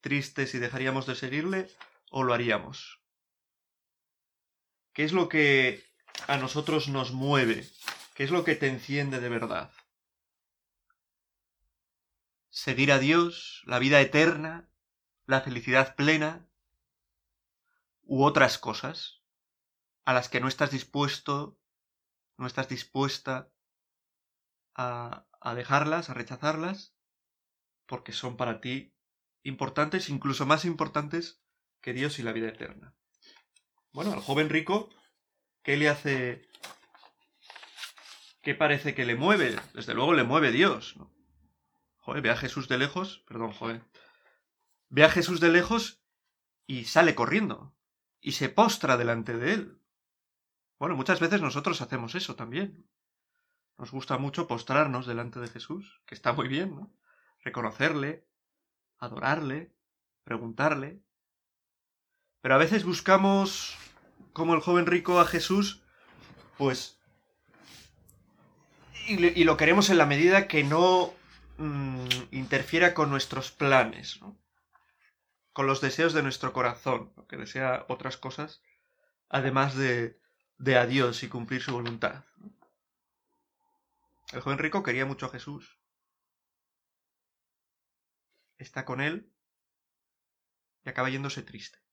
tristes 0.00 0.54
y 0.54 0.60
dejaríamos 0.60 1.06
de 1.06 1.16
seguirle 1.16 1.68
o 2.08 2.22
lo 2.22 2.34
haríamos? 2.34 3.03
¿Qué 4.94 5.02
es 5.02 5.12
lo 5.12 5.28
que 5.28 5.84
a 6.28 6.36
nosotros 6.36 6.88
nos 6.88 7.10
mueve? 7.10 7.68
¿Qué 8.14 8.22
es 8.22 8.30
lo 8.30 8.44
que 8.44 8.54
te 8.54 8.68
enciende 8.68 9.18
de 9.18 9.28
verdad? 9.28 9.72
¿Seguir 12.48 12.92
a 12.92 13.00
Dios, 13.00 13.64
la 13.66 13.80
vida 13.80 14.00
eterna, 14.00 14.70
la 15.26 15.40
felicidad 15.40 15.96
plena? 15.96 16.46
¿U 18.04 18.22
otras 18.22 18.56
cosas 18.56 19.20
a 20.04 20.12
las 20.12 20.28
que 20.28 20.38
no 20.38 20.46
estás 20.46 20.70
dispuesto, 20.70 21.58
no 22.36 22.46
estás 22.46 22.68
dispuesta 22.68 23.50
a, 24.76 25.26
a 25.40 25.54
dejarlas, 25.56 26.08
a 26.08 26.14
rechazarlas, 26.14 26.94
porque 27.86 28.12
son 28.12 28.36
para 28.36 28.60
ti 28.60 28.94
importantes, 29.42 30.08
incluso 30.08 30.46
más 30.46 30.64
importantes 30.64 31.42
que 31.80 31.94
Dios 31.94 32.20
y 32.20 32.22
la 32.22 32.32
vida 32.32 32.48
eterna? 32.48 32.94
Bueno, 33.94 34.12
al 34.12 34.20
joven 34.20 34.48
rico, 34.48 34.90
¿qué 35.62 35.76
le 35.76 35.88
hace? 35.88 36.48
¿Qué 38.42 38.56
parece 38.56 38.92
que 38.92 39.04
le 39.04 39.14
mueve? 39.14 39.56
Desde 39.72 39.94
luego 39.94 40.14
le 40.14 40.24
mueve 40.24 40.50
Dios. 40.50 40.96
¿no? 40.96 41.14
Joder, 41.98 42.20
ve 42.20 42.30
a 42.30 42.36
Jesús 42.36 42.66
de 42.66 42.76
lejos, 42.76 43.22
perdón, 43.28 43.52
joder. 43.52 43.84
Ve 44.88 45.04
a 45.04 45.10
Jesús 45.10 45.38
de 45.38 45.50
lejos 45.50 46.02
y 46.66 46.86
sale 46.86 47.14
corriendo. 47.14 47.72
Y 48.20 48.32
se 48.32 48.48
postra 48.48 48.96
delante 48.96 49.36
de 49.36 49.52
él. 49.52 49.80
Bueno, 50.76 50.96
muchas 50.96 51.20
veces 51.20 51.40
nosotros 51.40 51.80
hacemos 51.80 52.16
eso 52.16 52.34
también. 52.34 52.90
Nos 53.78 53.92
gusta 53.92 54.18
mucho 54.18 54.48
postrarnos 54.48 55.06
delante 55.06 55.38
de 55.38 55.46
Jesús, 55.48 56.02
que 56.04 56.16
está 56.16 56.32
muy 56.32 56.48
bien, 56.48 56.74
¿no? 56.74 56.92
Reconocerle, 57.44 58.26
adorarle, 58.98 59.72
preguntarle. 60.24 61.00
Pero 62.40 62.56
a 62.56 62.58
veces 62.58 62.84
buscamos, 62.84 63.78
como 64.34 64.54
el 64.54 64.60
joven 64.60 64.84
rico, 64.84 65.20
a 65.20 65.26
Jesús, 65.26 65.80
pues... 66.58 66.98
Y, 69.06 69.44
lo 69.44 69.56
queremos 69.56 69.90
en 69.90 69.98
la 69.98 70.06
medida 70.06 70.48
que 70.48 70.64
no 70.64 71.14
mm, 71.58 72.06
interfiera 72.32 72.94
con 72.94 73.10
nuestros 73.10 73.52
planes, 73.52 74.20
¿no? 74.20 74.36
Con 75.52 75.66
los 75.66 75.80
deseos 75.80 76.14
de 76.14 76.22
nuestro 76.22 76.52
corazón, 76.52 77.12
¿no? 77.16 77.26
que 77.26 77.36
desea 77.36 77.84
otras 77.88 78.16
cosas, 78.16 78.62
además 79.28 79.76
de, 79.76 80.18
de 80.58 80.78
a 80.78 80.86
Dios 80.86 81.22
y 81.22 81.28
cumplir 81.28 81.62
su 81.62 81.72
voluntad. 81.72 82.24
El 84.32 84.40
joven 84.40 84.58
rico 84.58 84.82
quería 84.82 85.06
mucho 85.06 85.26
a 85.26 85.30
Jesús. 85.30 85.78
Está 88.56 88.84
con 88.86 89.00
él 89.00 89.30
y 90.84 90.88
acaba 90.88 91.10
yéndose 91.10 91.42
triste. 91.42 91.83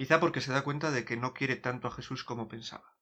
Quizá 0.00 0.18
porque 0.18 0.40
se 0.40 0.50
da 0.50 0.64
cuenta 0.64 0.90
de 0.90 1.04
que 1.04 1.18
no 1.18 1.34
quiere 1.34 1.56
tanto 1.56 1.86
a 1.86 1.90
Jesús 1.90 2.24
como 2.24 2.48
pensaba. 2.48 2.96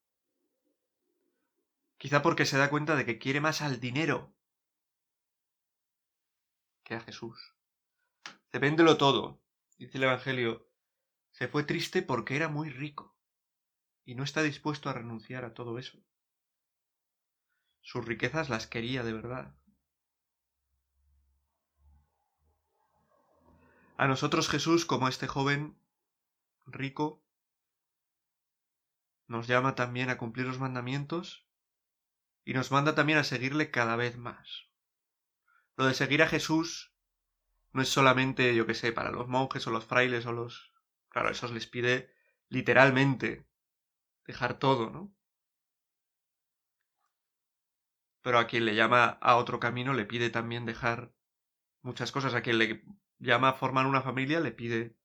Quizá 1.97 2.23
porque 2.23 2.45
se 2.45 2.59
da 2.59 2.71
cuenta 2.71 2.97
de 2.97 3.05
que 3.07 3.21
quiere 3.21 3.41
más 3.41 3.63
al 3.63 3.79
dinero 3.79 4.35
que 6.83 6.97
a 6.97 7.01
Jesús. 7.01 7.55
Se 8.51 8.59
véndelo 8.59 8.97
todo, 8.99 9.41
dice 9.79 9.99
el 9.99 10.03
Evangelio. 10.11 10.67
Se 11.31 11.47
fue 11.47 11.63
triste 11.63 12.03
porque 12.03 12.35
era 12.35 12.49
muy 12.49 12.69
rico 12.69 13.17
y 14.05 14.17
no 14.17 14.25
está 14.25 14.43
dispuesto 14.43 14.91
a 14.91 14.95
renunciar 14.95 15.45
a 15.45 15.55
todo 15.55 15.79
eso. 15.79 16.03
Sus 17.81 18.05
riquezas 18.05 18.49
las 18.49 18.67
quería 18.67 19.05
de 19.05 19.13
verdad. 19.13 19.55
A 23.97 24.09
nosotros 24.09 24.49
Jesús, 24.49 24.85
como 24.85 25.07
este 25.07 25.29
joven 25.29 25.79
rico, 26.73 27.25
nos 29.27 29.47
llama 29.47 29.75
también 29.75 30.11
a 30.11 30.19
cumplir 30.19 30.47
los 30.47 30.59
mandamientos 30.59 31.47
y 32.45 32.55
nos 32.55 32.71
manda 32.73 32.95
también 32.95 33.19
a 33.19 33.25
seguirle 33.25 33.71
cada 33.71 33.97
vez 33.97 34.17
más. 34.17 34.69
Lo 35.77 35.87
de 35.87 35.95
seguir 35.95 36.23
a 36.23 36.29
Jesús 36.29 36.95
no 37.73 37.83
es 37.83 37.89
solamente, 37.89 38.55
yo 38.55 38.67
que 38.67 38.75
sé, 38.75 38.93
para 38.93 39.13
los 39.13 39.29
monjes 39.29 39.67
o 39.67 39.71
los 39.71 39.85
frailes 39.85 40.27
o 40.27 40.33
los... 40.33 40.73
Claro, 41.11 41.31
esos 41.31 41.53
les 41.53 41.67
pide 41.67 42.13
literalmente 42.49 43.47
dejar 44.27 44.59
todo, 44.59 44.91
¿no? 44.91 45.15
Pero 48.23 48.39
a 48.39 48.47
quien 48.47 48.65
le 48.65 48.75
llama 48.75 49.07
a 49.21 49.37
otro 49.37 49.61
camino 49.61 49.95
le 49.95 50.05
pide 50.05 50.31
también 50.31 50.67
dejar 50.67 51.13
muchas 51.83 52.13
cosas. 52.13 52.35
A 52.35 52.43
quien 52.43 52.59
le 52.59 52.85
llama 53.19 53.51
a 53.51 53.55
formar 53.55 53.87
una 53.87 54.03
familia 54.03 54.41
le 54.41 54.53
pide 54.53 54.98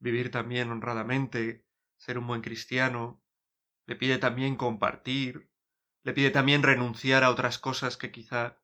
vivir 0.00 0.30
también 0.30 0.70
honradamente, 0.70 1.64
ser 1.96 2.18
un 2.18 2.26
buen 2.26 2.42
cristiano, 2.42 3.22
le 3.86 3.96
pide 3.96 4.18
también 4.18 4.56
compartir, 4.56 5.50
le 6.02 6.12
pide 6.12 6.30
también 6.30 6.62
renunciar 6.62 7.24
a 7.24 7.30
otras 7.30 7.58
cosas 7.58 7.96
que 7.96 8.10
quizá 8.10 8.58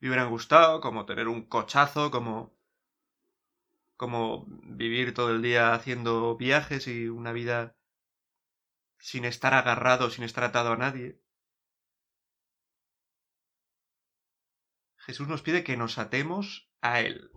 le 0.00 0.08
hubieran 0.08 0.30
gustado, 0.30 0.80
como 0.80 1.06
tener 1.06 1.28
un 1.28 1.46
cochazo, 1.46 2.10
como 2.10 2.54
como 3.96 4.46
vivir 4.48 5.14
todo 5.14 5.30
el 5.30 5.42
día 5.42 5.74
haciendo 5.74 6.36
viajes 6.36 6.88
y 6.88 7.08
una 7.08 7.32
vida 7.32 7.76
sin 8.98 9.24
estar 9.24 9.54
agarrado, 9.54 10.10
sin 10.10 10.24
estar 10.24 10.42
atado 10.42 10.72
a 10.72 10.76
nadie. 10.76 11.20
Jesús 14.96 15.28
nos 15.28 15.42
pide 15.42 15.62
que 15.62 15.76
nos 15.76 15.98
atemos 15.98 16.68
a 16.80 17.00
Él, 17.00 17.30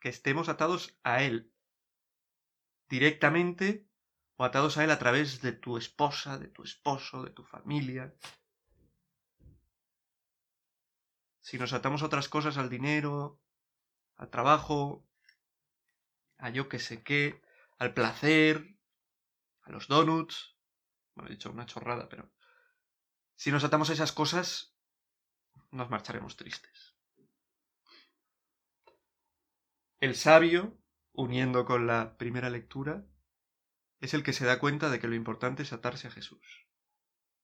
que 0.00 0.08
estemos 0.08 0.48
atados 0.48 0.98
a 1.02 1.22
Él, 1.22 1.52
directamente 2.88 3.86
o 4.36 4.44
atados 4.44 4.78
a 4.78 4.84
Él 4.84 4.90
a 4.90 4.98
través 4.98 5.40
de 5.42 5.52
tu 5.52 5.76
esposa, 5.76 6.38
de 6.38 6.48
tu 6.48 6.62
esposo, 6.62 7.22
de 7.22 7.30
tu 7.30 7.44
familia. 7.44 8.14
Si 11.40 11.58
nos 11.58 11.72
atamos 11.72 12.02
a 12.02 12.06
otras 12.06 12.28
cosas, 12.28 12.58
al 12.58 12.68
dinero, 12.68 13.40
al 14.16 14.30
trabajo, 14.30 15.06
a 16.38 16.50
yo 16.50 16.68
que 16.68 16.78
sé 16.78 17.02
qué, 17.02 17.42
al 17.78 17.94
placer, 17.94 18.76
a 19.62 19.70
los 19.70 19.88
donuts, 19.88 20.56
bueno, 21.14 21.30
he 21.30 21.32
dicho 21.34 21.50
una 21.50 21.66
chorrada, 21.66 22.08
pero 22.08 22.30
si 23.34 23.50
nos 23.50 23.64
atamos 23.64 23.90
a 23.90 23.92
esas 23.92 24.12
cosas, 24.12 24.74
nos 25.70 25.90
marcharemos 25.90 26.36
tristes. 26.36 26.87
El 30.00 30.14
sabio, 30.14 30.78
uniendo 31.12 31.64
con 31.64 31.88
la 31.88 32.16
primera 32.18 32.50
lectura, 32.50 33.04
es 34.00 34.14
el 34.14 34.22
que 34.22 34.32
se 34.32 34.44
da 34.44 34.60
cuenta 34.60 34.90
de 34.90 35.00
que 35.00 35.08
lo 35.08 35.16
importante 35.16 35.64
es 35.64 35.72
atarse 35.72 36.06
a 36.06 36.12
Jesús. 36.12 36.68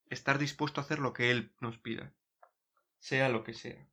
Estar 0.06 0.38
dispuesto 0.38 0.80
a 0.80 0.84
hacer 0.84 1.00
lo 1.00 1.12
que 1.12 1.32
Él 1.32 1.52
nos 1.60 1.78
pida, 1.78 2.14
sea 3.00 3.28
lo 3.28 3.42
que 3.42 3.54
sea. 3.54 3.88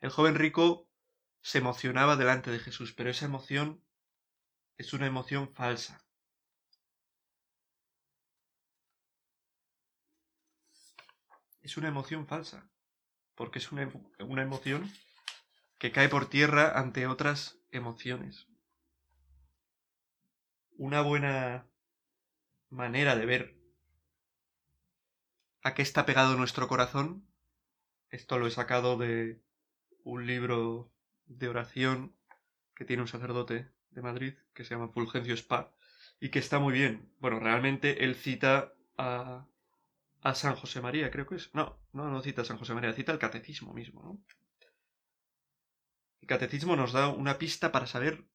El 0.00 0.10
joven 0.10 0.34
rico 0.34 0.90
se 1.40 1.58
emocionaba 1.58 2.16
delante 2.16 2.50
de 2.50 2.58
Jesús, 2.58 2.92
pero 2.92 3.08
esa 3.08 3.24
emoción 3.24 3.82
es 4.76 4.92
una 4.92 5.06
emoción 5.06 5.54
falsa. 5.54 6.04
Es 11.62 11.78
una 11.78 11.88
emoción 11.88 12.26
falsa, 12.26 12.68
porque 13.34 13.60
es 13.60 13.72
una, 13.72 13.90
una 14.18 14.42
emoción 14.42 14.92
que 15.86 15.92
cae 15.92 16.08
por 16.08 16.28
tierra 16.28 16.72
ante 16.76 17.06
otras 17.06 17.60
emociones. 17.70 18.48
una 20.78 21.00
buena 21.00 21.68
manera 22.70 23.14
de 23.14 23.24
ver 23.24 23.56
a 25.62 25.74
qué 25.74 25.82
está 25.82 26.04
pegado 26.04 26.36
nuestro 26.36 26.66
corazón. 26.66 27.24
Esto 28.10 28.36
lo 28.36 28.48
he 28.48 28.50
sacado 28.50 28.96
de 28.96 29.40
un 30.02 30.26
libro 30.26 30.92
de 31.26 31.46
oración 31.46 32.16
que 32.74 32.84
tiene 32.84 33.02
un 33.02 33.08
sacerdote 33.08 33.70
de 33.90 34.02
Madrid 34.02 34.34
que 34.54 34.64
se 34.64 34.74
llama 34.74 34.88
Fulgencio 34.88 35.34
Spa 35.34 35.72
y 36.18 36.30
que 36.30 36.40
está 36.40 36.58
muy 36.58 36.72
bien. 36.72 37.12
Bueno, 37.20 37.38
realmente 37.38 38.02
él 38.02 38.16
cita 38.16 38.74
a, 38.98 39.46
a 40.20 40.34
San 40.34 40.56
José 40.56 40.80
María, 40.80 41.12
creo 41.12 41.28
que 41.28 41.36
es. 41.36 41.54
No, 41.54 41.78
no, 41.92 42.10
no 42.10 42.22
cita 42.22 42.42
a 42.42 42.44
San 42.44 42.58
José 42.58 42.74
María, 42.74 42.92
cita 42.92 43.12
el 43.12 43.20
catecismo 43.20 43.72
mismo, 43.72 44.02
¿no? 44.02 44.20
El 46.20 46.28
catecismo 46.28 46.76
nos 46.76 46.92
da 46.92 47.08
una 47.08 47.38
pista 47.38 47.72
para 47.72 47.86
saber 47.86 48.28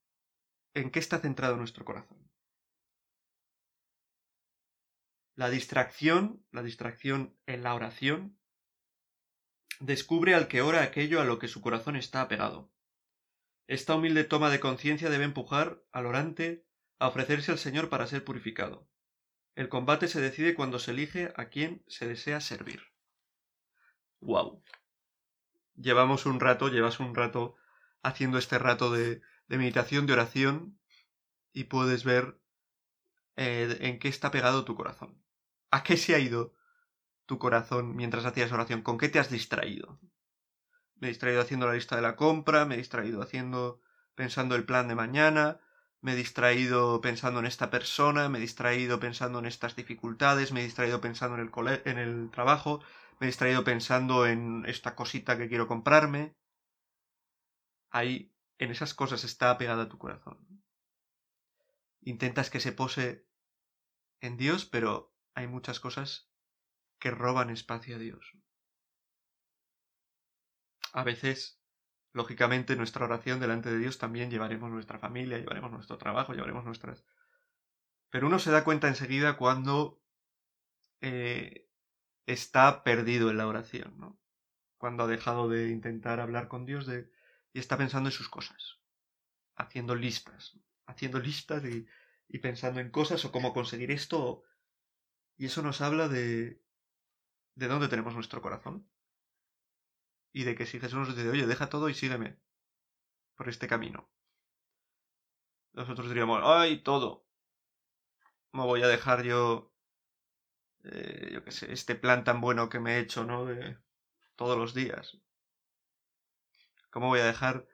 en 0.73 0.91
qué 0.91 0.99
está 0.99 1.19
centrado 1.19 1.57
nuestro 1.57 1.85
corazón. 1.85 2.31
La 5.35 5.49
distracción, 5.49 6.45
la 6.51 6.61
distracción 6.61 7.37
en 7.45 7.63
la 7.63 7.73
oración, 7.73 8.37
descubre 9.79 10.35
al 10.35 10.47
que 10.47 10.61
ora 10.61 10.83
aquello 10.83 11.19
a 11.19 11.25
lo 11.25 11.39
que 11.39 11.47
su 11.47 11.61
corazón 11.61 11.95
está 11.95 12.21
apegado. 12.21 12.71
Esta 13.67 13.95
humilde 13.95 14.23
toma 14.23 14.49
de 14.49 14.59
conciencia 14.59 15.09
debe 15.09 15.23
empujar 15.23 15.81
al 15.91 16.05
orante 16.05 16.65
a 16.99 17.07
ofrecerse 17.07 17.51
al 17.51 17.57
Señor 17.57 17.89
para 17.89 18.05
ser 18.05 18.23
purificado. 18.23 18.87
El 19.55 19.69
combate 19.69 20.07
se 20.07 20.21
decide 20.21 20.53
cuando 20.53 20.79
se 20.79 20.91
elige 20.91 21.33
a 21.35 21.49
quien 21.49 21.83
se 21.87 22.07
desea 22.07 22.41
servir. 22.41 22.83
¡Wow! 24.19 24.63
Llevamos 25.75 26.25
un 26.25 26.39
rato, 26.39 26.67
llevas 26.67 26.99
un 26.99 27.15
rato 27.15 27.55
haciendo 28.03 28.37
este 28.37 28.57
rato 28.59 28.91
de, 28.91 29.21
de 29.47 29.57
meditación, 29.57 30.05
de 30.05 30.13
oración, 30.13 30.79
y 31.53 31.65
puedes 31.65 32.03
ver 32.03 32.39
eh, 33.35 33.77
en 33.81 33.99
qué 33.99 34.07
está 34.07 34.31
pegado 34.31 34.65
tu 34.65 34.75
corazón. 34.75 35.21
¿A 35.69 35.83
qué 35.83 35.97
se 35.97 36.15
ha 36.15 36.19
ido 36.19 36.53
tu 37.25 37.39
corazón 37.39 37.95
mientras 37.95 38.25
hacías 38.25 38.51
oración? 38.51 38.81
¿Con 38.81 38.97
qué 38.97 39.09
te 39.09 39.19
has 39.19 39.29
distraído? 39.29 39.99
Me 40.95 41.07
he 41.07 41.11
distraído 41.11 41.41
haciendo 41.41 41.67
la 41.67 41.73
lista 41.73 41.95
de 41.95 42.01
la 42.01 42.15
compra, 42.15 42.65
me 42.65 42.75
he 42.75 42.77
distraído 42.77 43.21
haciendo 43.21 43.81
pensando 44.15 44.55
el 44.55 44.65
plan 44.65 44.87
de 44.87 44.95
mañana, 44.95 45.59
me 46.01 46.13
he 46.13 46.15
distraído 46.15 47.01
pensando 47.01 47.39
en 47.39 47.45
esta 47.45 47.69
persona, 47.69 48.29
me 48.29 48.37
he 48.37 48.41
distraído 48.41 48.99
pensando 48.99 49.39
en 49.39 49.45
estas 49.45 49.75
dificultades, 49.75 50.51
me 50.51 50.61
he 50.61 50.63
distraído 50.63 51.01
pensando 51.01 51.37
en 51.37 51.41
el, 51.41 51.81
en 51.85 51.97
el 51.97 52.29
trabajo, 52.31 52.81
me 53.19 53.27
he 53.27 53.29
distraído 53.29 53.63
pensando 53.63 54.27
en 54.27 54.63
esta 54.67 54.95
cosita 54.95 55.37
que 55.37 55.47
quiero 55.47 55.67
comprarme. 55.67 56.35
Ahí, 57.91 58.33
en 58.57 58.71
esas 58.71 58.93
cosas 58.93 59.23
está 59.23 59.51
apegada 59.51 59.89
tu 59.89 59.97
corazón. 59.97 60.63
Intentas 62.01 62.49
que 62.49 62.59
se 62.59 62.71
pose 62.71 63.27
en 64.19 64.37
Dios, 64.37 64.65
pero 64.65 65.13
hay 65.35 65.47
muchas 65.47 65.79
cosas 65.79 66.31
que 66.97 67.11
roban 67.11 67.49
espacio 67.49 67.97
a 67.97 67.99
Dios. 67.99 68.33
A 70.93 71.03
veces 71.03 71.61
Lógicamente, 72.13 72.75
nuestra 72.75 73.05
oración 73.05 73.39
delante 73.39 73.69
de 73.69 73.77
Dios 73.77 73.97
también 73.97 74.29
llevaremos 74.29 74.69
nuestra 74.69 74.99
familia, 74.99 75.37
llevaremos 75.37 75.71
nuestro 75.71 75.97
trabajo, 75.97 76.33
llevaremos 76.33 76.65
nuestras... 76.65 77.05
Pero 78.09 78.27
uno 78.27 78.39
se 78.39 78.51
da 78.51 78.65
cuenta 78.65 78.89
enseguida 78.89 79.37
cuando 79.37 80.01
eh, 80.99 81.69
está 82.25 82.83
perdido 82.83 83.29
en 83.29 83.37
la 83.37 83.47
oración, 83.47 83.97
¿no? 83.97 84.19
Cuando 84.77 85.03
ha 85.03 85.07
dejado 85.07 85.47
de 85.47 85.69
intentar 85.69 86.19
hablar 86.19 86.49
con 86.49 86.65
Dios 86.65 86.85
de... 86.85 87.09
y 87.53 87.59
está 87.59 87.77
pensando 87.77 88.09
en 88.09 88.13
sus 88.13 88.29
cosas, 88.29 88.79
haciendo 89.55 89.95
listas, 89.95 90.57
haciendo 90.85 91.19
listas 91.19 91.63
y, 91.65 91.87
pensando 92.39 92.79
en 92.79 92.91
cosas 92.91 93.25
o 93.25 93.31
cómo 93.31 93.53
conseguir 93.53 93.91
esto. 93.91 94.43
Y 95.37 95.47
eso 95.47 95.61
nos 95.61 95.81
habla 95.81 96.07
de... 96.07 96.61
de 97.55 97.67
dónde 97.67 97.89
tenemos 97.89 98.13
nuestro 98.13 98.41
corazón 98.41 98.89
y 100.33 100.43
de 100.43 100.55
que 100.55 100.65
si 100.65 100.79
Jesús 100.79 100.99
nos 100.99 101.15
dice, 101.15 101.29
oye, 101.29 101.45
deja 101.45 101.67
todo 101.67 101.89
y 101.89 101.93
sígueme 101.93 102.37
por 103.35 103.49
este 103.49 103.67
camino. 103.67 104.09
Nosotros 105.73 106.07
diríamos, 106.07 106.41
ay, 106.43 106.83
todo. 106.83 107.25
¿Cómo 108.51 108.65
voy 108.65 108.83
a 108.83 108.87
dejar 108.87 109.23
yo, 109.23 109.73
eh, 110.83 111.31
yo 111.33 111.43
qué 111.43 111.51
sé, 111.51 111.71
este 111.71 111.95
plan 111.95 112.23
tan 112.23 112.41
bueno 112.41 112.69
que 112.69 112.79
me 112.79 112.95
he 112.95 112.99
hecho, 112.99 113.23
¿no? 113.23 113.45
De 113.45 113.77
todos 114.35 114.57
los 114.57 114.73
días. 114.73 115.17
¿Cómo 116.91 117.07
voy 117.07 117.21
a 117.21 117.25
dejar 117.25 117.67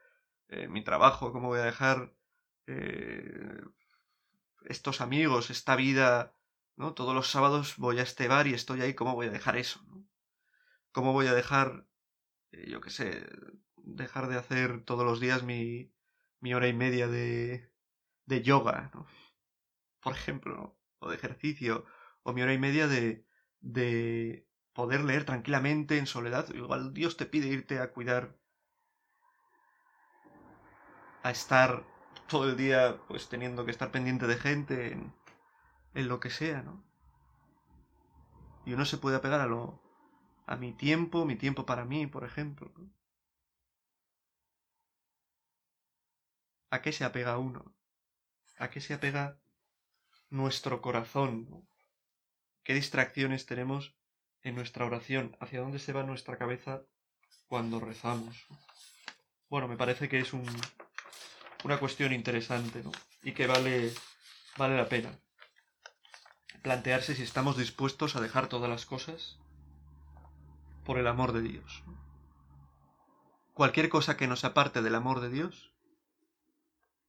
eh, 0.47 0.67
mi 0.69 0.83
trabajo? 0.83 1.33
¿Cómo 1.33 1.49
voy 1.49 1.59
a 1.59 1.63
dejar 1.63 2.13
eh, 2.67 3.61
estos 4.65 5.01
amigos, 5.01 5.49
esta 5.49 5.75
vida, 5.75 6.33
¿no? 6.77 6.93
Todos 6.93 7.13
los 7.13 7.29
sábados 7.29 7.75
voy 7.77 7.99
a 7.99 8.03
este 8.03 8.27
bar 8.27 8.47
y 8.47 8.53
estoy 8.53 8.81
ahí, 8.81 8.93
¿cómo 8.93 9.15
voy 9.15 9.27
a 9.27 9.31
dejar 9.31 9.57
eso? 9.57 9.81
¿Cómo 10.91 11.13
voy 11.13 11.27
a 11.27 11.33
dejar 11.33 11.87
eh, 12.51 12.69
yo 12.69 12.81
qué 12.81 12.89
sé, 12.89 13.27
dejar 13.77 14.27
de 14.27 14.37
hacer 14.37 14.83
todos 14.83 15.05
los 15.05 15.19
días 15.19 15.43
mi, 15.43 15.93
mi 16.39 16.53
hora 16.53 16.67
y 16.67 16.73
media 16.73 17.07
de, 17.07 17.71
de 18.25 18.41
yoga, 18.41 18.91
¿no? 18.93 19.07
por 20.01 20.13
ejemplo, 20.13 20.77
o 20.99 21.09
de 21.09 21.15
ejercicio, 21.15 21.85
o 22.23 22.33
mi 22.33 22.41
hora 22.41 22.53
y 22.53 22.57
media 22.57 22.87
de, 22.87 23.25
de 23.59 24.47
poder 24.73 25.03
leer 25.03 25.25
tranquilamente 25.25 25.97
en 25.97 26.07
soledad. 26.07 26.53
Igual 26.53 26.93
Dios 26.93 27.17
te 27.17 27.25
pide 27.25 27.47
irte 27.47 27.79
a 27.79 27.91
cuidar, 27.91 28.37
a 31.27 31.31
estar 31.31 31.83
todo 32.29 32.49
el 32.49 32.55
día 32.55 33.01
pues 33.09 33.27
teniendo 33.27 33.65
que 33.65 33.71
estar 33.71 33.91
pendiente 33.91 34.27
de 34.27 34.37
gente 34.37 34.93
en, 34.93 35.13
lo 36.07 36.21
que 36.21 36.29
sea, 36.29 36.61
¿no? 36.61 36.81
Y 38.65 38.73
uno 38.73 38.85
se 38.85 38.97
puede 38.97 39.17
apegar 39.17 39.41
a 39.41 39.45
lo, 39.45 39.81
a 40.45 40.55
mi 40.55 40.71
tiempo, 40.71 41.25
mi 41.25 41.35
tiempo 41.35 41.65
para 41.65 41.83
mí, 41.83 42.07
por 42.07 42.23
ejemplo. 42.23 42.71
¿A 46.69 46.81
qué 46.81 46.93
se 46.93 47.03
apega 47.03 47.37
uno? 47.37 47.75
¿A 48.57 48.69
qué 48.69 48.79
se 48.79 48.93
apega 48.93 49.37
nuestro 50.29 50.81
corazón? 50.81 51.67
¿Qué 52.63 52.73
distracciones 52.73 53.45
tenemos 53.45 53.97
en 54.43 54.55
nuestra 54.55 54.85
oración? 54.85 55.35
¿Hacia 55.41 55.59
dónde 55.59 55.79
se 55.79 55.91
va 55.91 56.03
nuestra 56.03 56.37
cabeza 56.37 56.83
cuando 57.47 57.81
rezamos? 57.81 58.47
Bueno, 59.49 59.67
me 59.67 59.77
parece 59.77 60.07
que 60.07 60.19
es 60.19 60.33
un, 60.33 60.45
una 61.67 61.81
cuestión 61.81 62.13
interesante 62.13 62.81
¿no? 62.81 62.93
y 63.23 63.33
que 63.33 63.45
vale, 63.45 63.93
vale 64.57 64.77
la 64.77 64.87
pena 64.87 65.11
plantearse 66.61 67.13
si 67.13 67.23
estamos 67.23 67.57
dispuestos 67.57 68.15
a 68.15 68.21
dejar 68.21 68.47
todas 68.47 68.69
las 68.69 68.85
cosas 68.85 69.37
por 70.85 70.97
el 70.97 71.07
amor 71.07 71.33
de 71.33 71.41
Dios. 71.41 71.83
Cualquier 73.53 73.89
cosa 73.89 74.15
que 74.15 74.27
nos 74.27 74.45
aparte 74.45 74.81
del 74.81 74.95
amor 74.95 75.19
de 75.19 75.29
Dios 75.29 75.73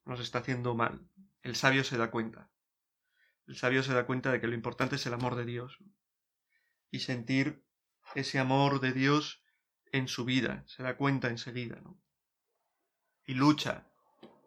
nos 0.05 0.19
está 0.19 0.41
haciendo 0.41 0.75
mal. 0.75 1.09
El 1.43 1.55
sabio 1.55 1.85
se 1.85 1.97
da 1.97 2.11
cuenta. 2.11 2.51
El 3.47 3.55
sabio 3.55 3.85
se 3.85 3.95
da 3.95 4.07
cuenta 4.07 4.33
de 4.33 4.41
que 4.41 4.49
lo 4.49 4.55
importante 4.55 4.97
es 4.97 5.07
el 5.07 5.15
amor 5.15 5.37
de 5.37 5.45
Dios 5.45 5.79
y 6.91 6.99
sentir 6.99 7.65
ese 8.17 8.41
amor 8.41 8.81
de 8.81 8.93
Dios 8.93 9.41
en 9.93 10.09
su 10.09 10.25
vida. 10.25 10.65
Se 10.67 10.83
da 10.83 10.97
cuenta 10.97 11.29
enseguida, 11.29 11.81
¿no? 11.81 12.01
Y 13.25 13.35
lucha 13.35 13.89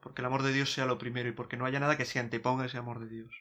porque 0.01 0.21
el 0.21 0.25
amor 0.25 0.43
de 0.43 0.51
Dios 0.51 0.73
sea 0.73 0.85
lo 0.85 0.97
primero 0.97 1.29
y 1.29 1.33
porque 1.33 1.57
no 1.57 1.65
haya 1.65 1.79
nada 1.79 1.97
que 1.97 2.05
se 2.05 2.19
anteponga 2.19 2.63
a 2.63 2.65
ese 2.65 2.77
amor 2.77 2.99
de 2.99 3.07
Dios. 3.07 3.33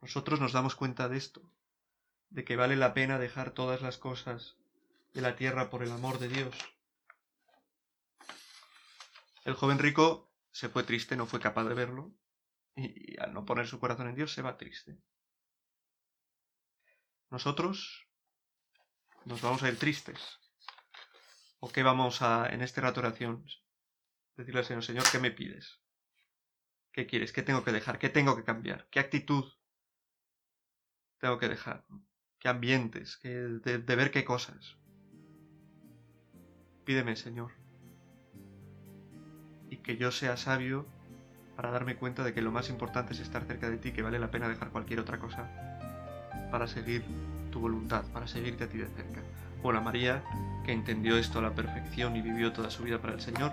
Nosotros 0.00 0.40
nos 0.40 0.52
damos 0.52 0.74
cuenta 0.74 1.08
de 1.08 1.16
esto 1.16 1.42
de 2.30 2.44
que 2.44 2.56
vale 2.56 2.76
la 2.76 2.94
pena 2.94 3.18
dejar 3.18 3.52
todas 3.52 3.82
las 3.82 3.98
cosas 3.98 4.56
de 5.12 5.20
la 5.20 5.36
tierra 5.36 5.70
por 5.70 5.82
el 5.82 5.90
amor 5.90 6.18
de 6.18 6.28
Dios. 6.28 6.56
El 9.44 9.54
joven 9.54 9.78
rico 9.78 10.30
se 10.50 10.68
fue 10.68 10.82
triste, 10.82 11.16
no 11.16 11.26
fue 11.26 11.40
capaz 11.40 11.64
de 11.64 11.74
verlo, 11.74 12.14
y, 12.74 13.20
al 13.20 13.34
no 13.34 13.44
poner 13.44 13.66
su 13.66 13.78
corazón 13.78 14.08
en 14.08 14.14
Dios 14.14 14.32
se 14.32 14.42
va 14.42 14.56
triste. 14.56 14.96
Nosotros 17.30 18.06
nos 19.24 19.40
vamos 19.40 19.62
a 19.62 19.68
ir 19.68 19.78
tristes. 19.78 20.38
¿O 21.60 21.70
qué 21.70 21.82
vamos 21.82 22.22
a, 22.22 22.48
en 22.48 22.60
este 22.60 22.80
rato 22.80 23.00
oración, 23.00 23.44
decirle 24.36 24.60
al 24.60 24.66
Señor, 24.66 24.84
Señor, 24.84 25.04
¿qué 25.10 25.18
me 25.18 25.30
pides? 25.30 25.80
¿Qué 26.92 27.06
quieres? 27.06 27.32
¿Qué 27.32 27.42
tengo 27.42 27.64
que 27.64 27.72
dejar? 27.72 27.98
¿Qué 27.98 28.08
tengo 28.08 28.36
que 28.36 28.44
cambiar? 28.44 28.88
¿Qué 28.90 29.00
actitud 29.00 29.44
tengo 31.18 31.38
que 31.38 31.48
dejar? 31.48 31.84
qué 32.42 32.48
ambientes, 32.48 33.20
de, 33.22 33.60
de 33.60 33.96
ver 33.96 34.10
qué 34.10 34.24
cosas. 34.24 34.76
Pídeme, 36.84 37.14
Señor, 37.14 37.52
y 39.70 39.76
que 39.76 39.96
yo 39.96 40.10
sea 40.10 40.36
sabio 40.36 40.84
para 41.54 41.70
darme 41.70 41.94
cuenta 41.94 42.24
de 42.24 42.34
que 42.34 42.42
lo 42.42 42.50
más 42.50 42.68
importante 42.68 43.12
es 43.12 43.20
estar 43.20 43.44
cerca 43.44 43.70
de 43.70 43.78
ti, 43.78 43.92
que 43.92 44.02
vale 44.02 44.18
la 44.18 44.32
pena 44.32 44.48
dejar 44.48 44.70
cualquier 44.70 44.98
otra 44.98 45.20
cosa 45.20 45.48
para 46.50 46.66
seguir 46.66 47.04
tu 47.52 47.60
voluntad, 47.60 48.04
para 48.12 48.26
seguirte 48.26 48.64
a 48.64 48.68
ti 48.68 48.78
de 48.78 48.88
cerca. 48.88 49.22
Bueno, 49.62 49.78
a 49.78 49.82
María, 49.82 50.24
que 50.64 50.72
entendió 50.72 51.16
esto 51.16 51.38
a 51.38 51.42
la 51.42 51.54
perfección 51.54 52.16
y 52.16 52.22
vivió 52.22 52.52
toda 52.52 52.70
su 52.70 52.82
vida 52.82 53.00
para 53.00 53.14
el 53.14 53.20
Señor, 53.20 53.52